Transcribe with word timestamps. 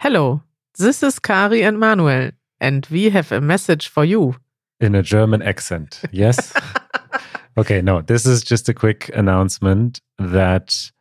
Hello, 0.00 0.42
this 0.78 1.02
is 1.02 1.18
Kari 1.18 1.64
and 1.64 1.80
Manuel, 1.80 2.30
and 2.60 2.86
we 2.88 3.10
have 3.10 3.32
a 3.32 3.40
message 3.40 3.88
for 3.88 4.04
you. 4.04 4.36
In 4.78 4.94
a 4.94 5.02
German 5.02 5.42
accent, 5.42 6.02
yes? 6.12 6.54
okay, 7.58 7.82
no, 7.82 8.02
this 8.02 8.24
is 8.24 8.44
just 8.44 8.68
a 8.68 8.74
quick 8.74 9.10
announcement 9.12 10.00
that 10.20 10.92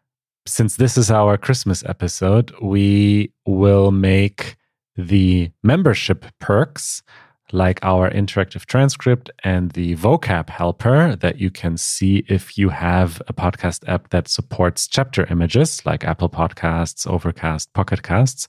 since 0.47 0.77
this 0.77 0.97
is 0.97 1.11
our 1.11 1.37
Christmas 1.37 1.83
episode, 1.85 2.51
we 2.59 3.31
will 3.45 3.91
make 3.91 4.55
the 4.95 5.51
membership 5.61 6.25
perks 6.39 7.03
like 7.51 7.79
our 7.83 8.09
interactive 8.11 8.65
transcript 8.65 9.29
and 9.43 9.71
the 9.71 9.95
vocab 9.95 10.49
helper 10.49 11.15
that 11.15 11.39
you 11.39 11.49
can 11.49 11.77
see 11.77 12.25
if 12.27 12.57
you 12.57 12.69
have 12.69 13.21
a 13.27 13.33
podcast 13.33 13.87
app 13.87 14.09
that 14.09 14.27
supports 14.27 14.87
chapter 14.87 15.25
images 15.31 15.85
like 15.85 16.03
Apple 16.03 16.29
Podcasts, 16.29 17.07
Overcast, 17.07 17.71
Pocket 17.73 18.03
Casts. 18.03 18.47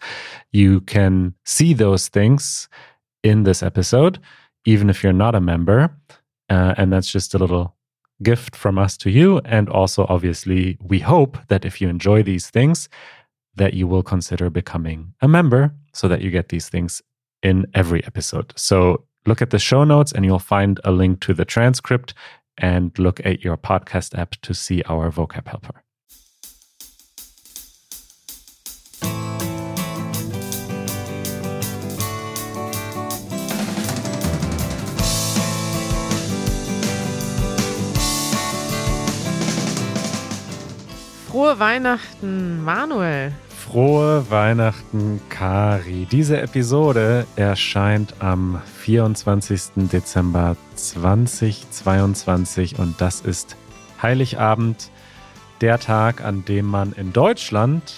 You 0.53 0.81
can 0.83 1.35
see 1.45 1.75
those 1.75 2.09
things 2.09 2.69
in 3.23 3.45
this 3.45 3.63
episode, 3.63 4.19
even 4.65 4.91
if 4.91 5.03
you're 5.03 5.13
not 5.13 5.35
a 5.35 5.41
member. 5.41 5.97
Uh, 6.49 6.75
and 6.77 6.93
that's 6.93 7.11
just 7.11 7.35
a 7.35 7.39
little 7.39 7.77
gift 8.23 8.57
from 8.57 8.79
us 8.79 8.97
to 8.97 9.11
you. 9.11 9.39
And 9.45 9.69
also, 9.69 10.07
obviously, 10.09 10.77
we 10.81 10.99
hope 10.99 11.39
that 11.49 11.65
if 11.65 11.81
you 11.81 11.89
enjoy 11.89 12.23
these 12.23 12.51
things, 12.51 12.89
that 13.55 13.75
you 13.75 13.87
will 13.87 14.03
consider 14.03 14.51
becoming 14.51 15.15
a 15.21 15.29
member 15.29 15.75
so 15.93 16.09
that 16.09 16.23
you 16.23 16.31
get 16.31 16.49
these 16.49 16.69
things 16.69 17.03
in 17.43 17.67
every 17.75 18.05
episode. 18.05 18.53
So 18.57 19.05
look 19.27 19.43
at 19.43 19.51
the 19.51 19.59
show 19.59 19.85
notes 19.85 20.13
and 20.13 20.25
you'll 20.25 20.39
find 20.39 20.81
a 20.85 20.91
link 20.93 21.21
to 21.21 21.35
the 21.35 21.45
transcript 21.45 22.15
and 22.57 22.97
look 22.99 23.25
at 23.25 23.45
your 23.45 23.57
podcast 23.57 24.19
app 24.19 24.33
to 24.43 24.55
see 24.55 24.83
our 24.83 25.11
vocab 25.11 25.47
helper. 25.47 25.83
Frohe 41.39 41.57
Weihnachten, 41.57 42.59
Manuel. 42.65 43.33
Frohe 43.71 44.31
Weihnachten, 44.31 45.21
Kari. 45.29 46.09
Diese 46.11 46.41
Episode 46.41 47.27
erscheint 47.37 48.15
am 48.19 48.63
24. 48.79 49.89
Dezember 49.93 50.57
2022 50.75 52.79
und 52.79 52.99
das 52.99 53.21
ist 53.21 53.57
Heiligabend, 54.01 54.91
der 55.61 55.79
Tag, 55.79 56.25
an 56.25 56.47
dem 56.47 56.65
man 56.65 56.95
in 56.95 57.13
Deutschland 57.13 57.93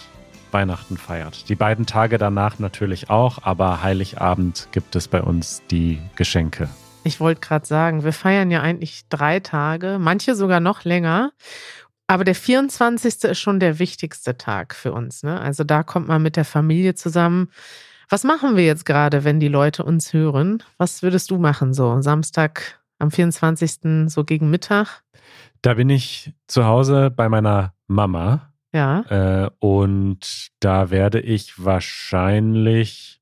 Weihnachten 0.51 0.97
feiert. 0.97 1.49
Die 1.49 1.55
beiden 1.55 1.87
Tage 1.87 2.19
danach 2.19 2.59
natürlich 2.59 3.09
auch, 3.09 3.39
aber 3.43 3.81
Heiligabend 3.81 4.67
gibt 4.73 4.97
es 4.97 5.07
bei 5.07 5.23
uns 5.23 5.63
die 5.71 6.01
Geschenke. 6.17 6.69
Ich 7.05 7.21
wollte 7.21 7.41
gerade 7.41 7.65
sagen, 7.65 8.03
wir 8.03 8.13
feiern 8.13 8.51
ja 8.51 8.61
eigentlich 8.61 9.05
drei 9.09 9.41
Tage, 9.41 9.99
manche 10.01 10.35
sogar 10.35 10.59
noch 10.59 10.85
länger. 10.85 11.31
Aber 12.11 12.25
der 12.25 12.35
24. 12.35 13.23
ist 13.23 13.39
schon 13.39 13.61
der 13.61 13.79
wichtigste 13.79 14.37
Tag 14.37 14.75
für 14.75 14.93
uns. 14.93 15.23
Ne? 15.23 15.41
Also 15.41 15.63
da 15.63 15.85
kommt 15.85 16.09
man 16.09 16.21
mit 16.21 16.35
der 16.35 16.45
Familie 16.45 16.97
zusammen. 16.97 17.51
Was 18.09 18.25
machen 18.25 18.57
wir 18.57 18.65
jetzt 18.65 18.85
gerade, 18.85 19.23
wenn 19.23 19.39
die 19.39 19.47
Leute 19.47 19.85
uns 19.85 20.13
hören? 20.13 20.61
Was 20.77 21.05
würdest 21.05 21.31
du 21.31 21.39
machen 21.39 21.73
so 21.73 22.03
Samstag 22.03 22.83
am 22.99 23.13
24. 23.13 24.11
so 24.11 24.25
gegen 24.25 24.51
Mittag? 24.51 25.05
Da 25.63 25.75
bin 25.75 25.89
ich 25.89 26.33
zu 26.49 26.65
Hause 26.65 27.13
bei 27.13 27.29
meiner 27.29 27.75
Mama. 27.87 28.51
Ja. 28.73 29.03
Äh, 29.45 29.51
und 29.61 30.49
da 30.59 30.91
werde 30.91 31.21
ich 31.21 31.65
wahrscheinlich 31.65 33.20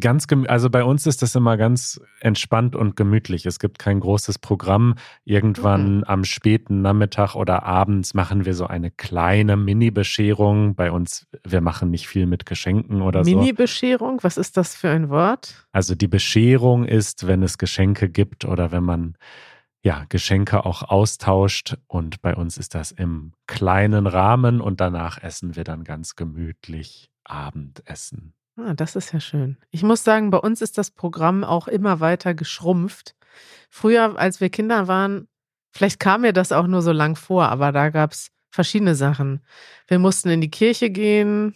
Ganz, 0.00 0.26
also 0.48 0.70
bei 0.70 0.82
uns 0.82 1.06
ist 1.06 1.22
das 1.22 1.36
immer 1.36 1.56
ganz 1.56 2.00
entspannt 2.18 2.74
und 2.74 2.96
gemütlich. 2.96 3.46
Es 3.46 3.60
gibt 3.60 3.78
kein 3.78 4.00
großes 4.00 4.40
Programm. 4.40 4.96
Irgendwann 5.24 5.98
mhm. 5.98 6.04
am 6.04 6.24
späten 6.24 6.82
Nachmittag 6.82 7.36
oder 7.36 7.62
abends 7.62 8.12
machen 8.12 8.44
wir 8.44 8.54
so 8.54 8.66
eine 8.66 8.90
kleine 8.90 9.56
Mini-Bescherung. 9.56 10.74
Bei 10.74 10.90
uns, 10.90 11.28
wir 11.44 11.60
machen 11.60 11.90
nicht 11.90 12.08
viel 12.08 12.26
mit 12.26 12.44
Geschenken 12.44 13.02
oder 13.02 13.20
Mini 13.20 13.30
so. 13.30 13.38
Mini-Bescherung? 13.38 14.18
Was 14.22 14.36
ist 14.36 14.56
das 14.56 14.74
für 14.74 14.90
ein 14.90 15.10
Wort? 15.10 15.68
Also 15.70 15.94
die 15.94 16.08
Bescherung 16.08 16.84
ist, 16.84 17.28
wenn 17.28 17.44
es 17.44 17.56
Geschenke 17.56 18.08
gibt 18.08 18.44
oder 18.44 18.72
wenn 18.72 18.82
man 18.82 19.16
ja, 19.84 20.06
Geschenke 20.08 20.64
auch 20.64 20.82
austauscht. 20.82 21.76
Und 21.86 22.20
bei 22.20 22.34
uns 22.34 22.58
ist 22.58 22.74
das 22.74 22.90
im 22.90 23.32
kleinen 23.46 24.08
Rahmen 24.08 24.60
und 24.60 24.80
danach 24.80 25.22
essen 25.22 25.54
wir 25.54 25.62
dann 25.62 25.84
ganz 25.84 26.16
gemütlich 26.16 27.10
Abendessen. 27.22 28.34
Ah, 28.56 28.74
das 28.74 28.94
ist 28.94 29.12
ja 29.12 29.20
schön. 29.20 29.56
Ich 29.70 29.82
muss 29.82 30.04
sagen, 30.04 30.30
bei 30.30 30.38
uns 30.38 30.62
ist 30.62 30.78
das 30.78 30.90
Programm 30.90 31.42
auch 31.42 31.66
immer 31.66 32.00
weiter 32.00 32.34
geschrumpft. 32.34 33.16
Früher, 33.68 34.16
als 34.16 34.40
wir 34.40 34.48
Kinder 34.48 34.86
waren, 34.86 35.26
vielleicht 35.72 35.98
kam 35.98 36.20
mir 36.20 36.32
das 36.32 36.52
auch 36.52 36.66
nur 36.68 36.82
so 36.82 36.92
lang 36.92 37.16
vor, 37.16 37.48
aber 37.48 37.72
da 37.72 37.90
gab 37.90 38.12
es 38.12 38.30
verschiedene 38.50 38.94
Sachen. 38.94 39.40
Wir 39.88 39.98
mussten 39.98 40.30
in 40.30 40.40
die 40.40 40.50
Kirche 40.50 40.90
gehen, 40.90 41.54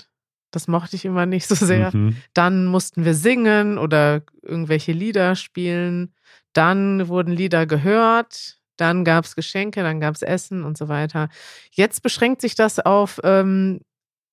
das 0.50 0.66
mochte 0.66 0.96
ich 0.96 1.04
immer 1.04 1.26
nicht 1.26 1.46
so 1.46 1.54
sehr. 1.54 1.94
Mhm. 1.94 2.16
Dann 2.34 2.66
mussten 2.66 3.04
wir 3.04 3.14
singen 3.14 3.78
oder 3.78 4.22
irgendwelche 4.42 4.92
Lieder 4.92 5.36
spielen. 5.36 6.14
Dann 6.52 7.08
wurden 7.08 7.32
Lieder 7.32 7.66
gehört. 7.66 8.58
Dann 8.76 9.04
gab 9.04 9.24
es 9.24 9.34
Geschenke, 9.34 9.82
dann 9.82 10.00
gab 10.00 10.14
es 10.14 10.22
Essen 10.22 10.64
und 10.64 10.78
so 10.78 10.88
weiter. 10.88 11.28
Jetzt 11.72 12.02
beschränkt 12.02 12.40
sich 12.40 12.54
das 12.54 12.78
auf 12.78 13.20
ähm, 13.24 13.80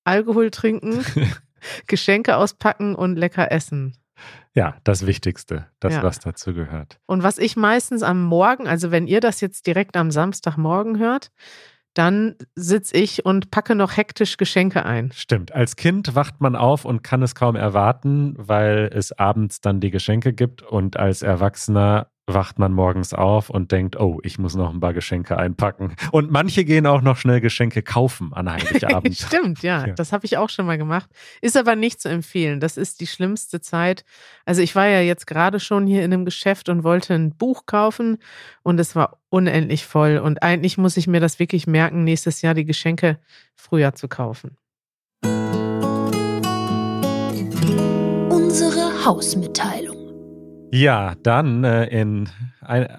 Alkohol 0.04 0.52
trinken 0.52 1.04
Geschenke 1.88 2.38
auspacken 2.38 2.96
und 2.96 3.16
lecker 3.16 3.52
essen. 3.52 3.98
Ja, 4.54 4.76
das 4.86 5.06
Wichtigste, 5.06 5.68
das, 5.80 5.96
ja. 5.96 6.04
was 6.04 6.20
dazu 6.20 6.54
gehört. 6.54 7.00
Und 7.06 7.24
was 7.24 7.38
ich 7.38 7.58
meistens 7.58 8.04
am 8.04 8.24
Morgen, 8.24 8.68
also 8.68 8.90
wenn 8.90 9.08
ihr 9.08 9.20
das 9.20 9.42
jetzt 9.42 9.68
direkt 9.68 9.98
am 9.98 10.12
Samstagmorgen 10.12 10.98
hört, 10.98 11.32
dann 11.94 12.36
sitze 12.56 12.98
ich 12.98 13.26
und 13.26 13.52
packe 13.52 13.74
noch 13.74 13.96
hektisch 13.96 14.38
Geschenke 14.38 14.86
ein. 14.86 15.12
Stimmt. 15.14 15.54
Als 15.54 15.76
Kind 15.76 16.14
wacht 16.14 16.42
man 16.42 16.56
auf 16.56 16.86
und 16.86 17.04
kann 17.04 17.22
es 17.22 17.36
kaum 17.36 17.56
erwarten, 17.56 18.34
weil 18.38 18.90
es 18.94 19.14
abends 19.14 19.62
dann 19.62 19.80
die 19.80 19.92
Geschenke 19.92 20.34
gibt. 20.34 20.62
Und 20.62 20.98
als 20.98 21.22
Erwachsener 21.22 22.08
wacht 22.28 22.58
man 22.58 22.74
morgens 22.74 23.14
auf 23.14 23.50
und 23.50 23.72
denkt, 23.72 24.00
oh, 24.00 24.20
ich 24.24 24.40
muss 24.40 24.56
noch 24.56 24.74
ein 24.74 24.80
paar 24.80 24.94
Geschenke 24.94 25.38
einpacken. 25.38 25.96
Und 26.12 26.32
manche 26.32 26.66
gehen 26.66 26.88
auch 26.88 27.02
noch 27.02 27.18
schnell 27.18 27.40
Geschenke 27.40 27.84
kaufen 27.84 28.34
an 28.34 28.52
Heiligabend. 28.52 29.16
Stimmt, 29.28 29.62
ja, 29.62 29.88
ja. 29.88 29.94
das 29.94 30.12
habe 30.12 30.26
ich 30.26 30.38
auch 30.38 30.50
schon 30.50 30.66
mal 30.66 30.78
gemacht. 30.78 31.10
Ist 31.42 31.56
aber 31.56 31.76
nicht 31.76 32.02
zu 32.02 32.10
empfehlen. 32.10 32.60
Das 32.60 32.78
ist 32.78 33.00
die 33.00 33.08
schlimmste 33.08 33.62
Zeit. 33.62 34.06
Also 34.46 34.62
ich 34.62 34.76
war 34.76 34.88
ja 34.88 35.02
jetzt 35.02 35.28
gerade 35.28 35.60
schon 35.60 35.86
hier 35.86 36.04
in 36.04 36.14
einem 36.14 36.26
Geschäft 36.26 36.70
und 36.70 36.84
wollte 36.84 37.14
ein 37.14 37.36
Buch 37.36 37.68
kaufen 37.68 38.18
und 38.64 38.80
es 38.80 38.96
war 38.96 39.20
unendlich 39.30 39.86
voll. 39.86 40.18
Und 40.18 40.42
eigentlich 40.42 40.78
muss 40.78 40.98
ich 40.98 41.08
mir 41.08 41.20
das 41.20 41.38
wirklich 41.40 41.68
merken, 41.68 42.04
nächstes 42.04 42.42
Jahr 42.42 42.56
die 42.56 42.66
Geschenke 42.66 43.20
früher 43.56 43.94
zu 43.94 44.08
kaufen. 44.08 44.58
Unsere 48.30 49.06
Hausmitteilung. 49.06 49.95
Ja, 50.76 51.16
dann 51.24 51.64
äh, 51.64 51.86
in, 51.86 52.28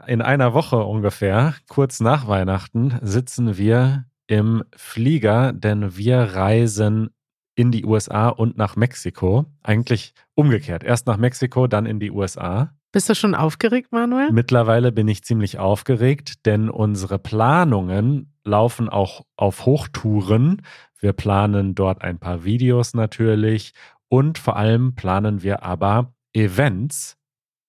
in 0.07 0.23
einer 0.23 0.55
Woche 0.55 0.79
ungefähr, 0.79 1.55
kurz 1.69 2.01
nach 2.01 2.27
Weihnachten, 2.27 2.99
sitzen 3.03 3.59
wir 3.59 4.07
im 4.27 4.65
Flieger, 4.75 5.53
denn 5.53 5.95
wir 5.95 6.17
reisen 6.17 7.11
in 7.55 7.71
die 7.73 7.85
USA 7.85 8.31
und 8.31 8.57
nach 8.57 8.77
Mexiko. 8.77 9.45
Eigentlich 9.63 10.15
umgekehrt. 10.35 10.85
Erst 10.85 11.07
nach 11.07 11.19
Mexiko, 11.19 11.67
dann 11.67 11.85
in 11.85 12.01
die 12.01 12.11
USA. 12.11 12.73
Bist 12.93 13.11
du 13.11 13.15
schon 13.15 13.35
aufgeregt, 13.35 13.93
Manuel? 13.93 14.33
Mittlerweile 14.33 14.91
bin 14.91 15.07
ich 15.07 15.23
ziemlich 15.23 15.59
aufgeregt, 15.59 16.47
denn 16.47 16.71
unsere 16.71 17.19
Planungen 17.19 18.33
laufen 18.43 18.89
auch 18.89 19.27
auf 19.37 19.67
Hochtouren. 19.67 20.63
Wir 20.99 21.13
planen 21.13 21.75
dort 21.75 22.01
ein 22.01 22.19
paar 22.19 22.43
Videos 22.43 22.95
natürlich 22.95 23.75
und 24.09 24.39
vor 24.39 24.57
allem 24.57 24.95
planen 24.95 25.43
wir 25.43 25.63
aber 25.63 26.15
Events, 26.33 27.19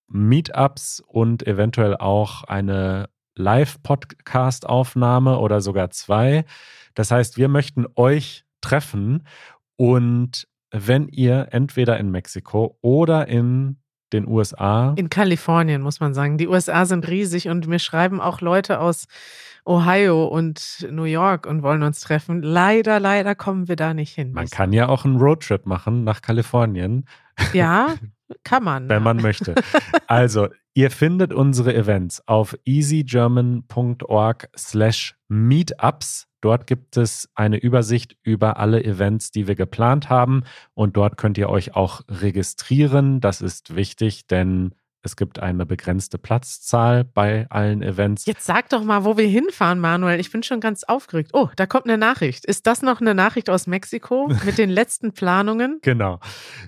Meetups 0.07 1.04
und 1.06 1.45
eventuell 1.45 1.98
auch 1.98 2.44
eine 2.44 3.09
Live-Podcast-Aufnahme 3.36 5.39
oder 5.39 5.62
sogar 5.62 5.92
zwei. 5.92 6.45
Das 6.95 7.12
heißt, 7.12 7.38
wir 7.38 7.48
möchten 7.48 7.86
euch 7.95 8.45
treffen 8.62 9.27
und 9.75 10.48
wenn 10.71 11.07
ihr 11.07 11.50
entweder 11.51 12.00
in 12.00 12.09
Mexiko 12.09 12.77
oder 12.81 13.27
in 13.27 13.77
den 14.13 14.27
USA. 14.27 14.94
In 14.95 15.09
Kalifornien, 15.09 15.81
muss 15.81 16.00
man 16.00 16.13
sagen. 16.13 16.38
Die 16.38 16.48
USA 16.48 16.86
sind 16.86 17.07
riesig 17.07 17.50
und 17.50 17.68
mir 17.68 17.80
schreiben 17.80 18.21
auch 18.21 18.42
Leute 18.42 18.80
aus 18.80 19.06
Ohio 19.65 20.25
und 20.25 20.88
New 20.89 21.04
York 21.04 21.45
und 21.45 21.62
wollen 21.62 21.83
uns 21.83 22.00
treffen. 22.00 22.42
Leider, 22.42 23.01
leider 23.01 23.36
kommen 23.36 23.68
wir 23.68 23.75
da 23.75 23.94
nicht 23.94 24.13
hin. 24.13 24.31
Man 24.31 24.50
kann 24.50 24.71
ja 24.71 24.88
auch 24.88 25.04
einen 25.04 25.18
Roadtrip 25.18 25.65
machen 25.65 26.06
nach 26.06 26.21
Kalifornien. 26.21 27.06
Ja, 27.51 27.95
kann 28.44 28.64
man. 28.64 28.90
Wenn 28.90 29.04
man 29.04 29.18
möchte. 29.18 29.56
Also, 30.08 30.48
ihr 30.74 30.92
findet 30.92 31.34
unsere 31.34 31.76
Events 31.76 32.22
auf 32.28 32.58
easygerman.org 32.66 34.50
slash 34.58 35.16
meetups. 35.28 36.28
Dort 36.42 36.68
gibt 36.68 36.98
es 36.98 37.30
eine 37.36 37.58
Übersicht 37.58 38.16
über 38.24 38.58
alle 38.58 38.84
Events, 38.84 39.32
die 39.32 39.48
wir 39.48 39.56
geplant 39.56 40.10
haben. 40.10 40.44
Und 40.74 40.96
dort 40.96 41.18
könnt 41.18 41.38
ihr 41.38 41.50
euch 41.50 41.76
auch 41.76 42.02
registrieren. 42.08 43.20
Das 43.20 43.42
ist 43.42 43.76
wichtig, 43.76 44.28
denn 44.28 44.76
es 45.07 45.15
gibt 45.15 45.39
eine 45.39 45.65
begrenzte 45.65 46.18
Platzzahl 46.18 47.06
bei 47.06 47.48
allen 47.50 47.81
Events. 47.81 48.25
Jetzt 48.25 48.45
sag 48.45 48.68
doch 48.69 48.83
mal, 48.83 49.06
wo 49.06 49.15
wir 49.15 49.25
hinfahren, 49.25 49.80
Manuel. 49.80 50.19
Ich 50.19 50.31
bin 50.31 50.44
schon 50.44 50.59
ganz 50.59 50.83
aufgeregt. 50.83 51.31
Oh, 51.31 51.48
da 51.56 51.65
kommt 51.65 51.86
eine 51.86 51.98
Nachricht. 51.98 52.44
Ist 52.44 52.68
das 52.68 52.81
noch 52.81 53.00
eine 53.00 53.15
Nachricht 53.15 53.50
aus 53.50 53.68
Mexiko 53.68 54.30
mit 54.45 54.57
den 54.57 54.69
letzten 54.69 55.13
Planungen? 55.13 55.80
Genau. 55.88 56.19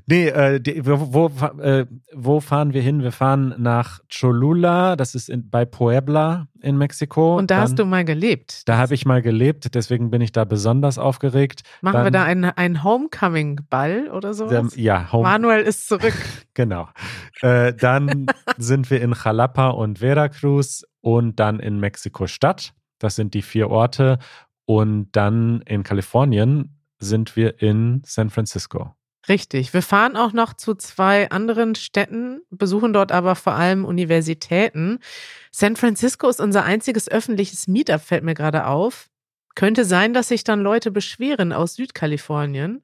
Nee, 0.05 0.29
äh, 0.29 0.61
die, 0.61 0.85
wo, 0.85 1.13
wo, 1.13 1.61
äh, 1.61 1.85
wo 2.13 2.39
fahren 2.39 2.73
wir 2.73 2.81
hin? 2.81 3.03
Wir 3.03 3.11
fahren 3.11 3.53
nach 3.57 3.99
Cholula, 4.09 4.95
das 4.95 5.13
ist 5.13 5.29
in, 5.29 5.49
bei 5.49 5.65
Puebla 5.65 6.47
in 6.61 6.77
Mexiko. 6.77 7.37
Und 7.37 7.51
da 7.51 7.55
Dann, 7.55 7.63
hast 7.63 7.79
du 7.79 7.85
mal 7.85 8.05
gelebt. 8.05 8.67
Da 8.67 8.77
habe 8.77 8.93
ich 8.93 9.05
mal 9.05 9.21
gelebt, 9.21 9.73
deswegen 9.75 10.09
bin 10.09 10.21
ich 10.21 10.31
da 10.31 10.45
besonders 10.45 10.97
aufgeregt. 10.97 11.63
Machen 11.81 11.95
Dann, 11.95 12.03
wir 12.05 12.11
da 12.11 12.23
einen, 12.23 12.45
einen 12.45 12.83
Homecoming-Ball 12.83 14.09
oder 14.09 14.33
so? 14.33 14.49
Ja, 14.75 15.11
Home 15.11 15.23
Manuel 15.23 15.63
ist 15.63 15.87
zurück. 15.87 16.13
genau. 16.53 16.89
Äh, 17.41 17.73
dann 17.73 18.27
sind 18.57 18.89
wir 18.89 19.01
in 19.01 19.13
Jalapa 19.13 19.69
und 19.69 19.99
Veracruz 19.99 20.83
und 21.01 21.39
dann 21.39 21.59
in 21.59 21.79
Mexiko-Stadt. 21.79 22.73
Das 22.99 23.15
sind 23.15 23.33
die 23.33 23.41
vier 23.41 23.69
Orte. 23.69 24.19
Und 24.65 25.09
dann 25.13 25.61
in 25.61 25.83
Kalifornien 25.83 26.79
sind 26.99 27.35
wir 27.35 27.61
in 27.61 28.01
San 28.05 28.29
Francisco. 28.29 28.93
Richtig. 29.27 29.73
Wir 29.73 29.81
fahren 29.81 30.15
auch 30.15 30.33
noch 30.33 30.53
zu 30.53 30.75
zwei 30.75 31.29
anderen 31.29 31.75
Städten, 31.75 32.41
besuchen 32.49 32.93
dort 32.93 33.11
aber 33.11 33.35
vor 33.35 33.53
allem 33.53 33.85
Universitäten. 33.85 34.99
San 35.51 35.75
Francisco 35.75 36.29
ist 36.29 36.39
unser 36.39 36.63
einziges 36.63 37.09
öffentliches 37.09 37.67
Meetup, 37.67 38.01
fällt 38.01 38.23
mir 38.23 38.33
gerade 38.33 38.65
auf. 38.65 39.07
Könnte 39.55 39.85
sein, 39.85 40.13
dass 40.13 40.29
sich 40.29 40.43
dann 40.43 40.61
Leute 40.61 40.89
beschweren 40.89 41.51
aus 41.51 41.75
Südkalifornien. 41.75 42.83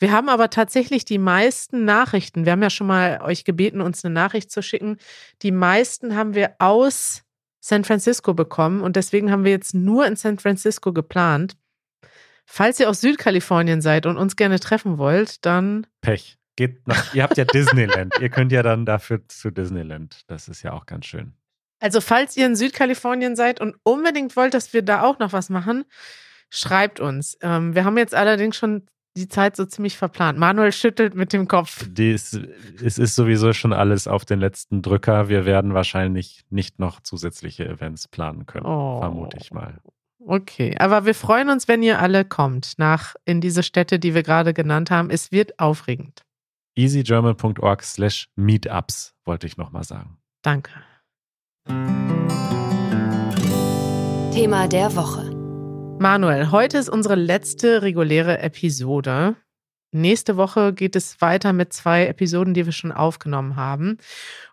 Wir 0.00 0.12
haben 0.12 0.30
aber 0.30 0.48
tatsächlich 0.48 1.04
die 1.04 1.18
meisten 1.18 1.84
Nachrichten. 1.84 2.46
Wir 2.46 2.52
haben 2.52 2.62
ja 2.62 2.70
schon 2.70 2.86
mal 2.86 3.20
euch 3.22 3.44
gebeten, 3.44 3.82
uns 3.82 4.02
eine 4.04 4.12
Nachricht 4.12 4.50
zu 4.50 4.62
schicken. 4.62 4.96
Die 5.42 5.52
meisten 5.52 6.16
haben 6.16 6.34
wir 6.34 6.54
aus 6.58 7.22
San 7.60 7.84
Francisco 7.84 8.32
bekommen 8.32 8.80
und 8.80 8.96
deswegen 8.96 9.30
haben 9.30 9.44
wir 9.44 9.50
jetzt 9.50 9.74
nur 9.74 10.06
in 10.06 10.16
San 10.16 10.38
Francisco 10.38 10.94
geplant. 10.94 11.56
Falls 12.46 12.80
ihr 12.80 12.88
aus 12.88 13.02
Südkalifornien 13.02 13.82
seid 13.82 14.06
und 14.06 14.16
uns 14.16 14.34
gerne 14.36 14.58
treffen 14.58 14.98
wollt, 14.98 15.44
dann. 15.44 15.86
Pech. 16.00 16.38
Geht 16.56 16.86
nach, 16.86 17.14
ihr 17.14 17.22
habt 17.22 17.36
ja 17.36 17.44
Disneyland. 17.44 18.12
ihr 18.20 18.28
könnt 18.28 18.52
ja 18.52 18.62
dann 18.62 18.84
dafür 18.84 19.26
zu 19.28 19.50
Disneyland. 19.50 20.24
Das 20.26 20.48
ist 20.48 20.62
ja 20.62 20.72
auch 20.72 20.84
ganz 20.84 21.06
schön. 21.06 21.32
Also, 21.78 22.00
falls 22.00 22.36
ihr 22.36 22.46
in 22.46 22.56
Südkalifornien 22.56 23.36
seid 23.36 23.60
und 23.60 23.76
unbedingt 23.82 24.34
wollt, 24.36 24.52
dass 24.52 24.72
wir 24.72 24.82
da 24.82 25.02
auch 25.02 25.18
noch 25.18 25.32
was 25.32 25.48
machen, 25.48 25.84
schreibt 26.50 27.00
uns. 27.00 27.38
Ähm, 27.40 27.74
wir 27.74 27.84
haben 27.84 27.96
jetzt 27.96 28.14
allerdings 28.14 28.56
schon 28.56 28.86
die 29.16 29.28
Zeit 29.28 29.56
so 29.56 29.64
ziemlich 29.64 29.96
verplant. 29.96 30.38
Manuel 30.38 30.72
schüttelt 30.72 31.14
mit 31.14 31.32
dem 31.32 31.48
Kopf. 31.48 31.84
Dies, 31.88 32.40
es 32.82 32.98
ist 32.98 33.14
sowieso 33.16 33.52
schon 33.52 33.72
alles 33.72 34.06
auf 34.06 34.24
den 34.24 34.40
letzten 34.40 34.82
Drücker. 34.82 35.28
Wir 35.28 35.44
werden 35.44 35.74
wahrscheinlich 35.74 36.44
nicht 36.50 36.78
noch 36.78 37.00
zusätzliche 37.00 37.66
Events 37.66 38.08
planen 38.08 38.46
können, 38.46 38.66
oh. 38.66 39.00
vermute 39.00 39.36
ich 39.40 39.50
mal. 39.52 39.80
Okay, 40.26 40.76
aber 40.78 41.06
wir 41.06 41.14
freuen 41.14 41.48
uns, 41.48 41.66
wenn 41.66 41.82
ihr 41.82 41.98
alle 41.98 42.24
kommt 42.24 42.74
nach 42.76 43.14
in 43.24 43.40
diese 43.40 43.62
Städte, 43.62 43.98
die 43.98 44.14
wir 44.14 44.22
gerade 44.22 44.52
genannt 44.52 44.90
haben. 44.90 45.10
Es 45.10 45.32
wird 45.32 45.58
aufregend. 45.58 46.22
easygerman.org 46.76 47.82
slash 47.82 48.28
meetups, 48.36 49.14
wollte 49.24 49.46
ich 49.46 49.56
nochmal 49.56 49.84
sagen. 49.84 50.18
Danke. 50.42 50.70
Thema 54.32 54.68
der 54.68 54.94
Woche. 54.94 55.29
Manuel, 56.02 56.50
heute 56.50 56.78
ist 56.78 56.88
unsere 56.88 57.14
letzte 57.14 57.82
reguläre 57.82 58.38
Episode. 58.38 59.36
Nächste 59.92 60.38
Woche 60.38 60.72
geht 60.72 60.96
es 60.96 61.20
weiter 61.20 61.52
mit 61.52 61.74
zwei 61.74 62.06
Episoden, 62.06 62.54
die 62.54 62.64
wir 62.64 62.72
schon 62.72 62.90
aufgenommen 62.90 63.56
haben. 63.56 63.98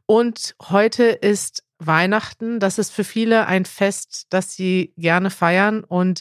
Und 0.05 0.57
heute 0.61 1.05
ist 1.05 1.63
Weihnachten. 1.79 2.59
Das 2.59 2.77
ist 2.77 2.91
für 2.91 3.05
viele 3.05 3.47
ein 3.47 3.63
Fest, 3.63 4.27
das 4.29 4.55
sie 4.55 4.91
gerne 4.97 5.29
feiern. 5.29 5.85
Und 5.85 6.19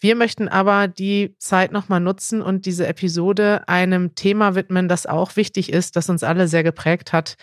wir 0.00 0.16
möchten 0.16 0.48
aber 0.48 0.88
die 0.88 1.36
Zeit 1.38 1.70
nochmal 1.70 2.00
nutzen 2.00 2.42
und 2.42 2.66
diese 2.66 2.88
Episode 2.88 3.68
einem 3.68 4.16
Thema 4.16 4.56
widmen, 4.56 4.88
das 4.88 5.06
auch 5.06 5.36
wichtig 5.36 5.72
ist, 5.72 5.94
das 5.94 6.10
uns 6.10 6.24
alle 6.24 6.48
sehr 6.48 6.64
geprägt 6.64 7.12
hat 7.12 7.36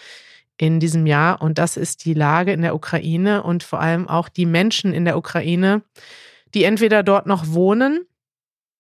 in 0.58 0.82
diesem 0.82 1.06
Jahr. 1.06 1.42
Und 1.42 1.60
das 1.60 1.78
ist 1.78 2.04
die 2.04 2.14
Lage 2.14 2.52
in 2.52 2.62
der 2.62 2.76
Ukraine 2.76 3.42
und 3.44 3.64
vor 3.64 3.80
allem 3.80 4.10
auch 4.10 4.28
die 4.28 4.46
Menschen 4.46 4.92
in 4.92 5.06
der 5.06 5.16
Ukraine 5.18 5.82
die 6.54 6.64
entweder 6.64 7.04
dort 7.04 7.26
noch 7.26 7.48
wohnen 7.48 8.06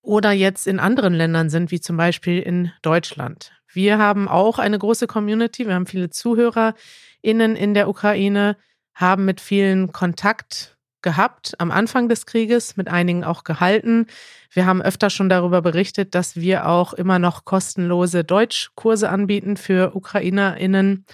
oder 0.01 0.31
jetzt 0.31 0.67
in 0.67 0.79
anderen 0.79 1.13
Ländern 1.13 1.49
sind, 1.49 1.71
wie 1.71 1.79
zum 1.79 1.97
Beispiel 1.97 2.39
in 2.39 2.71
Deutschland. 2.81 3.51
Wir 3.73 3.97
haben 3.97 4.27
auch 4.27 4.59
eine 4.59 4.77
große 4.77 5.07
Community, 5.07 5.67
wir 5.67 5.75
haben 5.75 5.85
viele 5.85 6.09
ZuhörerInnen 6.09 7.55
in 7.55 7.73
der 7.73 7.87
Ukraine, 7.87 8.57
haben 8.93 9.25
mit 9.25 9.39
vielen 9.39 9.91
Kontakt 9.91 10.77
gehabt 11.01 11.55
am 11.57 11.71
Anfang 11.71 12.09
des 12.09 12.25
Krieges, 12.25 12.77
mit 12.77 12.87
einigen 12.87 13.23
auch 13.23 13.43
gehalten. 13.43 14.07
Wir 14.51 14.65
haben 14.65 14.81
öfter 14.81 15.09
schon 15.09 15.29
darüber 15.29 15.61
berichtet, 15.61 16.13
dass 16.13 16.35
wir 16.35 16.67
auch 16.67 16.93
immer 16.93 17.17
noch 17.17 17.45
kostenlose 17.45 18.23
Deutschkurse 18.23 19.09
anbieten 19.09 19.57
für 19.57 19.95
UkrainerInnen. 19.95 21.05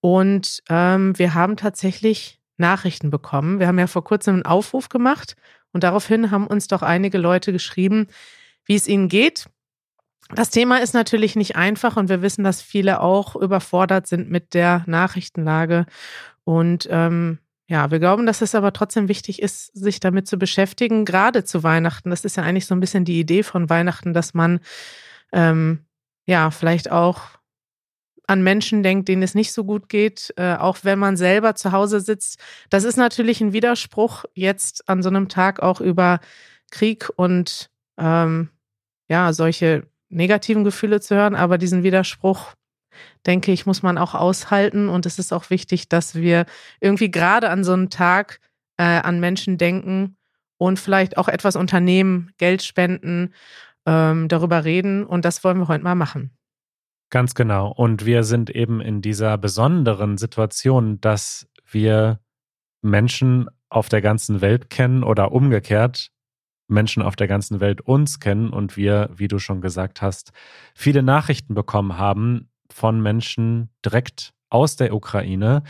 Und 0.00 0.62
ähm, 0.68 1.16
wir 1.18 1.34
haben 1.34 1.56
tatsächlich 1.56 2.41
Nachrichten 2.56 3.10
bekommen. 3.10 3.58
Wir 3.58 3.66
haben 3.66 3.78
ja 3.78 3.86
vor 3.86 4.04
kurzem 4.04 4.34
einen 4.34 4.46
Aufruf 4.46 4.88
gemacht 4.88 5.36
und 5.72 5.84
daraufhin 5.84 6.30
haben 6.30 6.46
uns 6.46 6.68
doch 6.68 6.82
einige 6.82 7.18
Leute 7.18 7.52
geschrieben, 7.52 8.08
wie 8.64 8.76
es 8.76 8.88
ihnen 8.88 9.08
geht. 9.08 9.46
Das 10.34 10.50
Thema 10.50 10.78
ist 10.78 10.94
natürlich 10.94 11.36
nicht 11.36 11.56
einfach 11.56 11.96
und 11.96 12.08
wir 12.08 12.22
wissen, 12.22 12.44
dass 12.44 12.62
viele 12.62 13.00
auch 13.00 13.36
überfordert 13.36 14.06
sind 14.06 14.30
mit 14.30 14.54
der 14.54 14.82
Nachrichtenlage. 14.86 15.86
Und 16.44 16.88
ähm, 16.90 17.38
ja, 17.66 17.90
wir 17.90 17.98
glauben, 17.98 18.26
dass 18.26 18.42
es 18.42 18.54
aber 18.54 18.72
trotzdem 18.72 19.08
wichtig 19.08 19.42
ist, 19.42 19.74
sich 19.74 20.00
damit 20.00 20.26
zu 20.26 20.38
beschäftigen, 20.38 21.04
gerade 21.04 21.44
zu 21.44 21.62
Weihnachten. 21.62 22.10
Das 22.10 22.24
ist 22.24 22.36
ja 22.36 22.42
eigentlich 22.42 22.66
so 22.66 22.74
ein 22.74 22.80
bisschen 22.80 23.04
die 23.04 23.18
Idee 23.20 23.42
von 23.42 23.68
Weihnachten, 23.68 24.14
dass 24.14 24.34
man 24.34 24.60
ähm, 25.32 25.84
ja 26.26 26.50
vielleicht 26.50 26.90
auch 26.90 27.20
an 28.32 28.42
Menschen 28.42 28.82
denkt, 28.82 29.08
denen 29.08 29.22
es 29.22 29.34
nicht 29.34 29.52
so 29.52 29.62
gut 29.62 29.90
geht, 29.90 30.32
äh, 30.38 30.54
auch 30.54 30.78
wenn 30.82 30.98
man 30.98 31.18
selber 31.18 31.54
zu 31.54 31.70
Hause 31.70 32.00
sitzt. 32.00 32.40
Das 32.70 32.84
ist 32.84 32.96
natürlich 32.96 33.42
ein 33.42 33.52
Widerspruch, 33.52 34.24
jetzt 34.32 34.88
an 34.88 35.02
so 35.02 35.10
einem 35.10 35.28
Tag 35.28 35.60
auch 35.60 35.82
über 35.82 36.18
Krieg 36.70 37.10
und 37.16 37.70
ähm, 37.98 38.48
ja, 39.08 39.34
solche 39.34 39.86
negativen 40.08 40.64
Gefühle 40.64 41.02
zu 41.02 41.14
hören, 41.14 41.34
aber 41.34 41.58
diesen 41.58 41.82
Widerspruch, 41.82 42.54
denke 43.26 43.52
ich, 43.52 43.66
muss 43.66 43.82
man 43.82 43.98
auch 43.98 44.14
aushalten 44.14 44.88
und 44.88 45.04
es 45.04 45.18
ist 45.18 45.32
auch 45.32 45.50
wichtig, 45.50 45.90
dass 45.90 46.14
wir 46.14 46.46
irgendwie 46.80 47.10
gerade 47.10 47.50
an 47.50 47.64
so 47.64 47.74
einem 47.74 47.90
Tag 47.90 48.40
äh, 48.78 48.84
an 48.84 49.20
Menschen 49.20 49.58
denken 49.58 50.16
und 50.56 50.78
vielleicht 50.78 51.18
auch 51.18 51.28
etwas 51.28 51.56
unternehmen, 51.56 52.32
Geld 52.38 52.62
spenden, 52.62 53.34
ähm, 53.84 54.28
darüber 54.28 54.64
reden 54.64 55.04
und 55.04 55.26
das 55.26 55.44
wollen 55.44 55.58
wir 55.58 55.68
heute 55.68 55.84
mal 55.84 55.94
machen. 55.94 56.30
Ganz 57.12 57.34
genau. 57.34 57.70
Und 57.70 58.06
wir 58.06 58.24
sind 58.24 58.48
eben 58.48 58.80
in 58.80 59.02
dieser 59.02 59.36
besonderen 59.36 60.16
Situation, 60.16 60.98
dass 61.02 61.46
wir 61.70 62.20
Menschen 62.80 63.50
auf 63.68 63.90
der 63.90 64.00
ganzen 64.00 64.40
Welt 64.40 64.70
kennen 64.70 65.04
oder 65.04 65.30
umgekehrt 65.30 66.10
Menschen 66.68 67.02
auf 67.02 67.14
der 67.14 67.28
ganzen 67.28 67.60
Welt 67.60 67.82
uns 67.82 68.18
kennen 68.18 68.48
und 68.48 68.78
wir, 68.78 69.10
wie 69.14 69.28
du 69.28 69.38
schon 69.38 69.60
gesagt 69.60 70.00
hast, 70.00 70.32
viele 70.74 71.02
Nachrichten 71.02 71.54
bekommen 71.54 71.98
haben 71.98 72.48
von 72.70 73.02
Menschen 73.02 73.68
direkt 73.84 74.32
aus 74.48 74.76
der 74.76 74.94
Ukraine. 74.94 75.64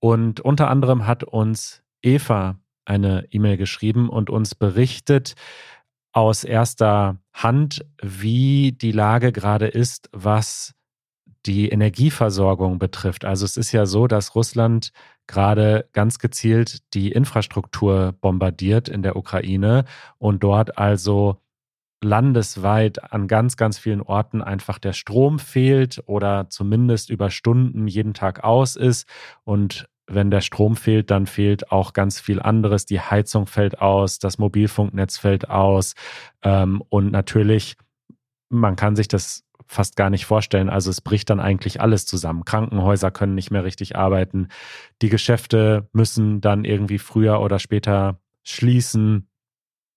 Und 0.00 0.40
unter 0.40 0.68
anderem 0.68 1.06
hat 1.06 1.22
uns 1.22 1.84
Eva 2.02 2.58
eine 2.84 3.28
E-Mail 3.30 3.58
geschrieben 3.58 4.08
und 4.08 4.28
uns 4.28 4.56
berichtet, 4.56 5.34
aus 6.12 6.42
erster 6.42 7.18
Hand, 7.32 7.86
wie 8.02 8.72
die 8.72 8.90
Lage 8.90 9.30
gerade 9.30 9.68
ist, 9.68 10.08
was 10.10 10.74
die 11.46 11.68
Energieversorgung 11.68 12.78
betrifft. 12.78 13.24
Also 13.24 13.44
es 13.44 13.56
ist 13.56 13.72
ja 13.72 13.86
so, 13.86 14.06
dass 14.06 14.34
Russland 14.34 14.92
gerade 15.26 15.88
ganz 15.92 16.18
gezielt 16.18 16.80
die 16.94 17.12
Infrastruktur 17.12 18.14
bombardiert 18.20 18.88
in 18.88 19.02
der 19.02 19.16
Ukraine 19.16 19.84
und 20.18 20.42
dort 20.42 20.76
also 20.76 21.40
landesweit 22.02 23.12
an 23.12 23.28
ganz, 23.28 23.56
ganz 23.56 23.78
vielen 23.78 24.00
Orten 24.00 24.42
einfach 24.42 24.78
der 24.78 24.92
Strom 24.92 25.38
fehlt 25.38 26.02
oder 26.06 26.48
zumindest 26.48 27.10
über 27.10 27.30
Stunden 27.30 27.86
jeden 27.86 28.14
Tag 28.14 28.42
aus 28.42 28.76
ist. 28.76 29.06
Und 29.44 29.88
wenn 30.06 30.30
der 30.30 30.40
Strom 30.40 30.76
fehlt, 30.76 31.10
dann 31.10 31.26
fehlt 31.26 31.70
auch 31.70 31.92
ganz 31.92 32.18
viel 32.18 32.40
anderes. 32.40 32.86
Die 32.86 33.00
Heizung 33.00 33.46
fällt 33.46 33.80
aus, 33.80 34.18
das 34.18 34.38
Mobilfunknetz 34.38 35.18
fällt 35.18 35.48
aus 35.48 35.94
ähm, 36.42 36.82
und 36.88 37.12
natürlich, 37.12 37.76
man 38.48 38.76
kann 38.76 38.96
sich 38.96 39.06
das 39.06 39.44
fast 39.70 39.94
gar 39.94 40.10
nicht 40.10 40.26
vorstellen. 40.26 40.68
Also 40.68 40.90
es 40.90 41.00
bricht 41.00 41.30
dann 41.30 41.38
eigentlich 41.38 41.80
alles 41.80 42.04
zusammen. 42.04 42.44
Krankenhäuser 42.44 43.12
können 43.12 43.36
nicht 43.36 43.52
mehr 43.52 43.62
richtig 43.62 43.94
arbeiten. 43.94 44.48
Die 45.00 45.08
Geschäfte 45.08 45.88
müssen 45.92 46.40
dann 46.40 46.64
irgendwie 46.64 46.98
früher 46.98 47.40
oder 47.40 47.60
später 47.60 48.18
schließen. 48.42 49.28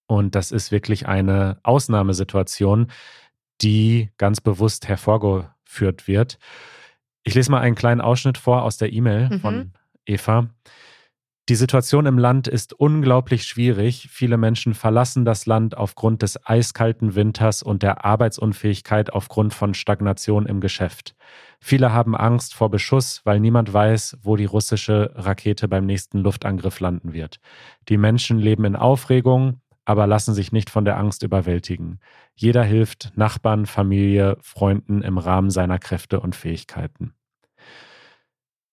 Und 0.06 0.36
das 0.36 0.52
ist 0.52 0.72
wirklich 0.72 1.08
eine 1.08 1.58
Ausnahmesituation, 1.64 2.92
die 3.64 4.12
ganz 4.20 4.42
bewusst 4.42 4.88
hervorgeführt 4.88 6.08
wird. 6.08 6.38
Ich 7.24 7.34
lese 7.34 7.50
mal 7.50 7.62
einen 7.62 7.76
kleinen 7.76 8.02
Ausschnitt 8.02 8.38
vor 8.38 8.62
aus 8.62 8.78
der 8.78 8.94
E-Mail 8.94 9.30
mhm. 9.32 9.40
von 9.40 9.72
Eva. 10.06 10.50
Die 11.50 11.56
Situation 11.56 12.06
im 12.06 12.18
Land 12.18 12.48
ist 12.48 12.72
unglaublich 12.72 13.44
schwierig. 13.44 14.08
Viele 14.10 14.38
Menschen 14.38 14.74
verlassen 14.74 15.26
das 15.26 15.46
Land 15.46 15.76
aufgrund 15.76 16.22
des 16.22 16.40
eiskalten 16.48 17.16
Winters 17.16 17.62
und 17.62 17.84
der 17.84 18.06
Arbeitsunfähigkeit 18.06 19.12
aufgrund 19.12 19.54
von 19.54 19.74
Stagnation 19.74 20.46
im 20.46 20.62
Geschäft. 20.62 21.18
Viele 21.60 21.92
haben 21.92 22.16
Angst 22.16 22.56
vor 22.56 22.72
Beschuss, 22.72 23.20
weil 23.26 23.42
niemand 23.42 23.74
weiß, 23.74 24.20
wo 24.22 24.38
die 24.38 24.46
russische 24.46 25.12
Rakete 25.16 25.68
beim 25.68 25.86
nächsten 25.86 26.20
Luftangriff 26.20 26.80
landen 26.80 27.12
wird. 27.12 27.42
Die 27.90 27.98
Menschen 27.98 28.40
leben 28.40 28.64
in 28.64 28.78
Aufregung, 28.78 29.60
aber 29.84 30.08
lassen 30.08 30.34
sich 30.34 30.54
nicht 30.54 30.70
von 30.70 30.86
der 30.86 30.98
Angst 30.98 31.24
überwältigen. 31.24 32.00
Jeder 32.36 32.64
hilft 32.64 33.12
Nachbarn, 33.18 33.66
Familie, 33.66 34.38
Freunden 34.40 35.02
im 35.02 35.18
Rahmen 35.18 35.50
seiner 35.50 35.78
Kräfte 35.78 36.22
und 36.22 36.38
Fähigkeiten. 36.38 37.14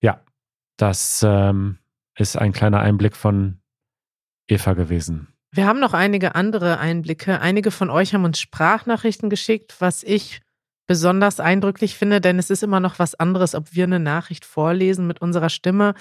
Ja, 0.00 0.20
das 0.76 1.26
ähm, 1.26 1.78
ist 2.20 2.36
ein 2.36 2.52
kleiner 2.52 2.80
Einblick 2.80 3.16
von 3.16 3.60
Eva 4.48 4.74
gewesen. 4.74 5.28
Wir 5.52 5.66
haben 5.66 5.80
noch 5.80 5.94
einige 5.94 6.34
andere 6.34 6.78
Einblicke. 6.78 7.40
Einige 7.40 7.70
von 7.70 7.90
euch 7.90 8.14
haben 8.14 8.24
uns 8.24 8.38
Sprachnachrichten 8.38 9.30
geschickt, 9.30 9.76
was 9.80 10.04
ich 10.04 10.40
besonders 10.86 11.40
eindrücklich 11.40 11.96
finde, 11.96 12.20
denn 12.20 12.38
es 12.38 12.50
ist 12.50 12.62
immer 12.62 12.80
noch 12.80 12.98
was 12.98 13.14
anderes, 13.14 13.54
ob 13.54 13.74
wir 13.74 13.84
eine 13.84 14.00
Nachricht 14.00 14.44
vorlesen 14.44 15.06
mit 15.06 15.20
unserer 15.20 15.48
Stimme 15.48 15.94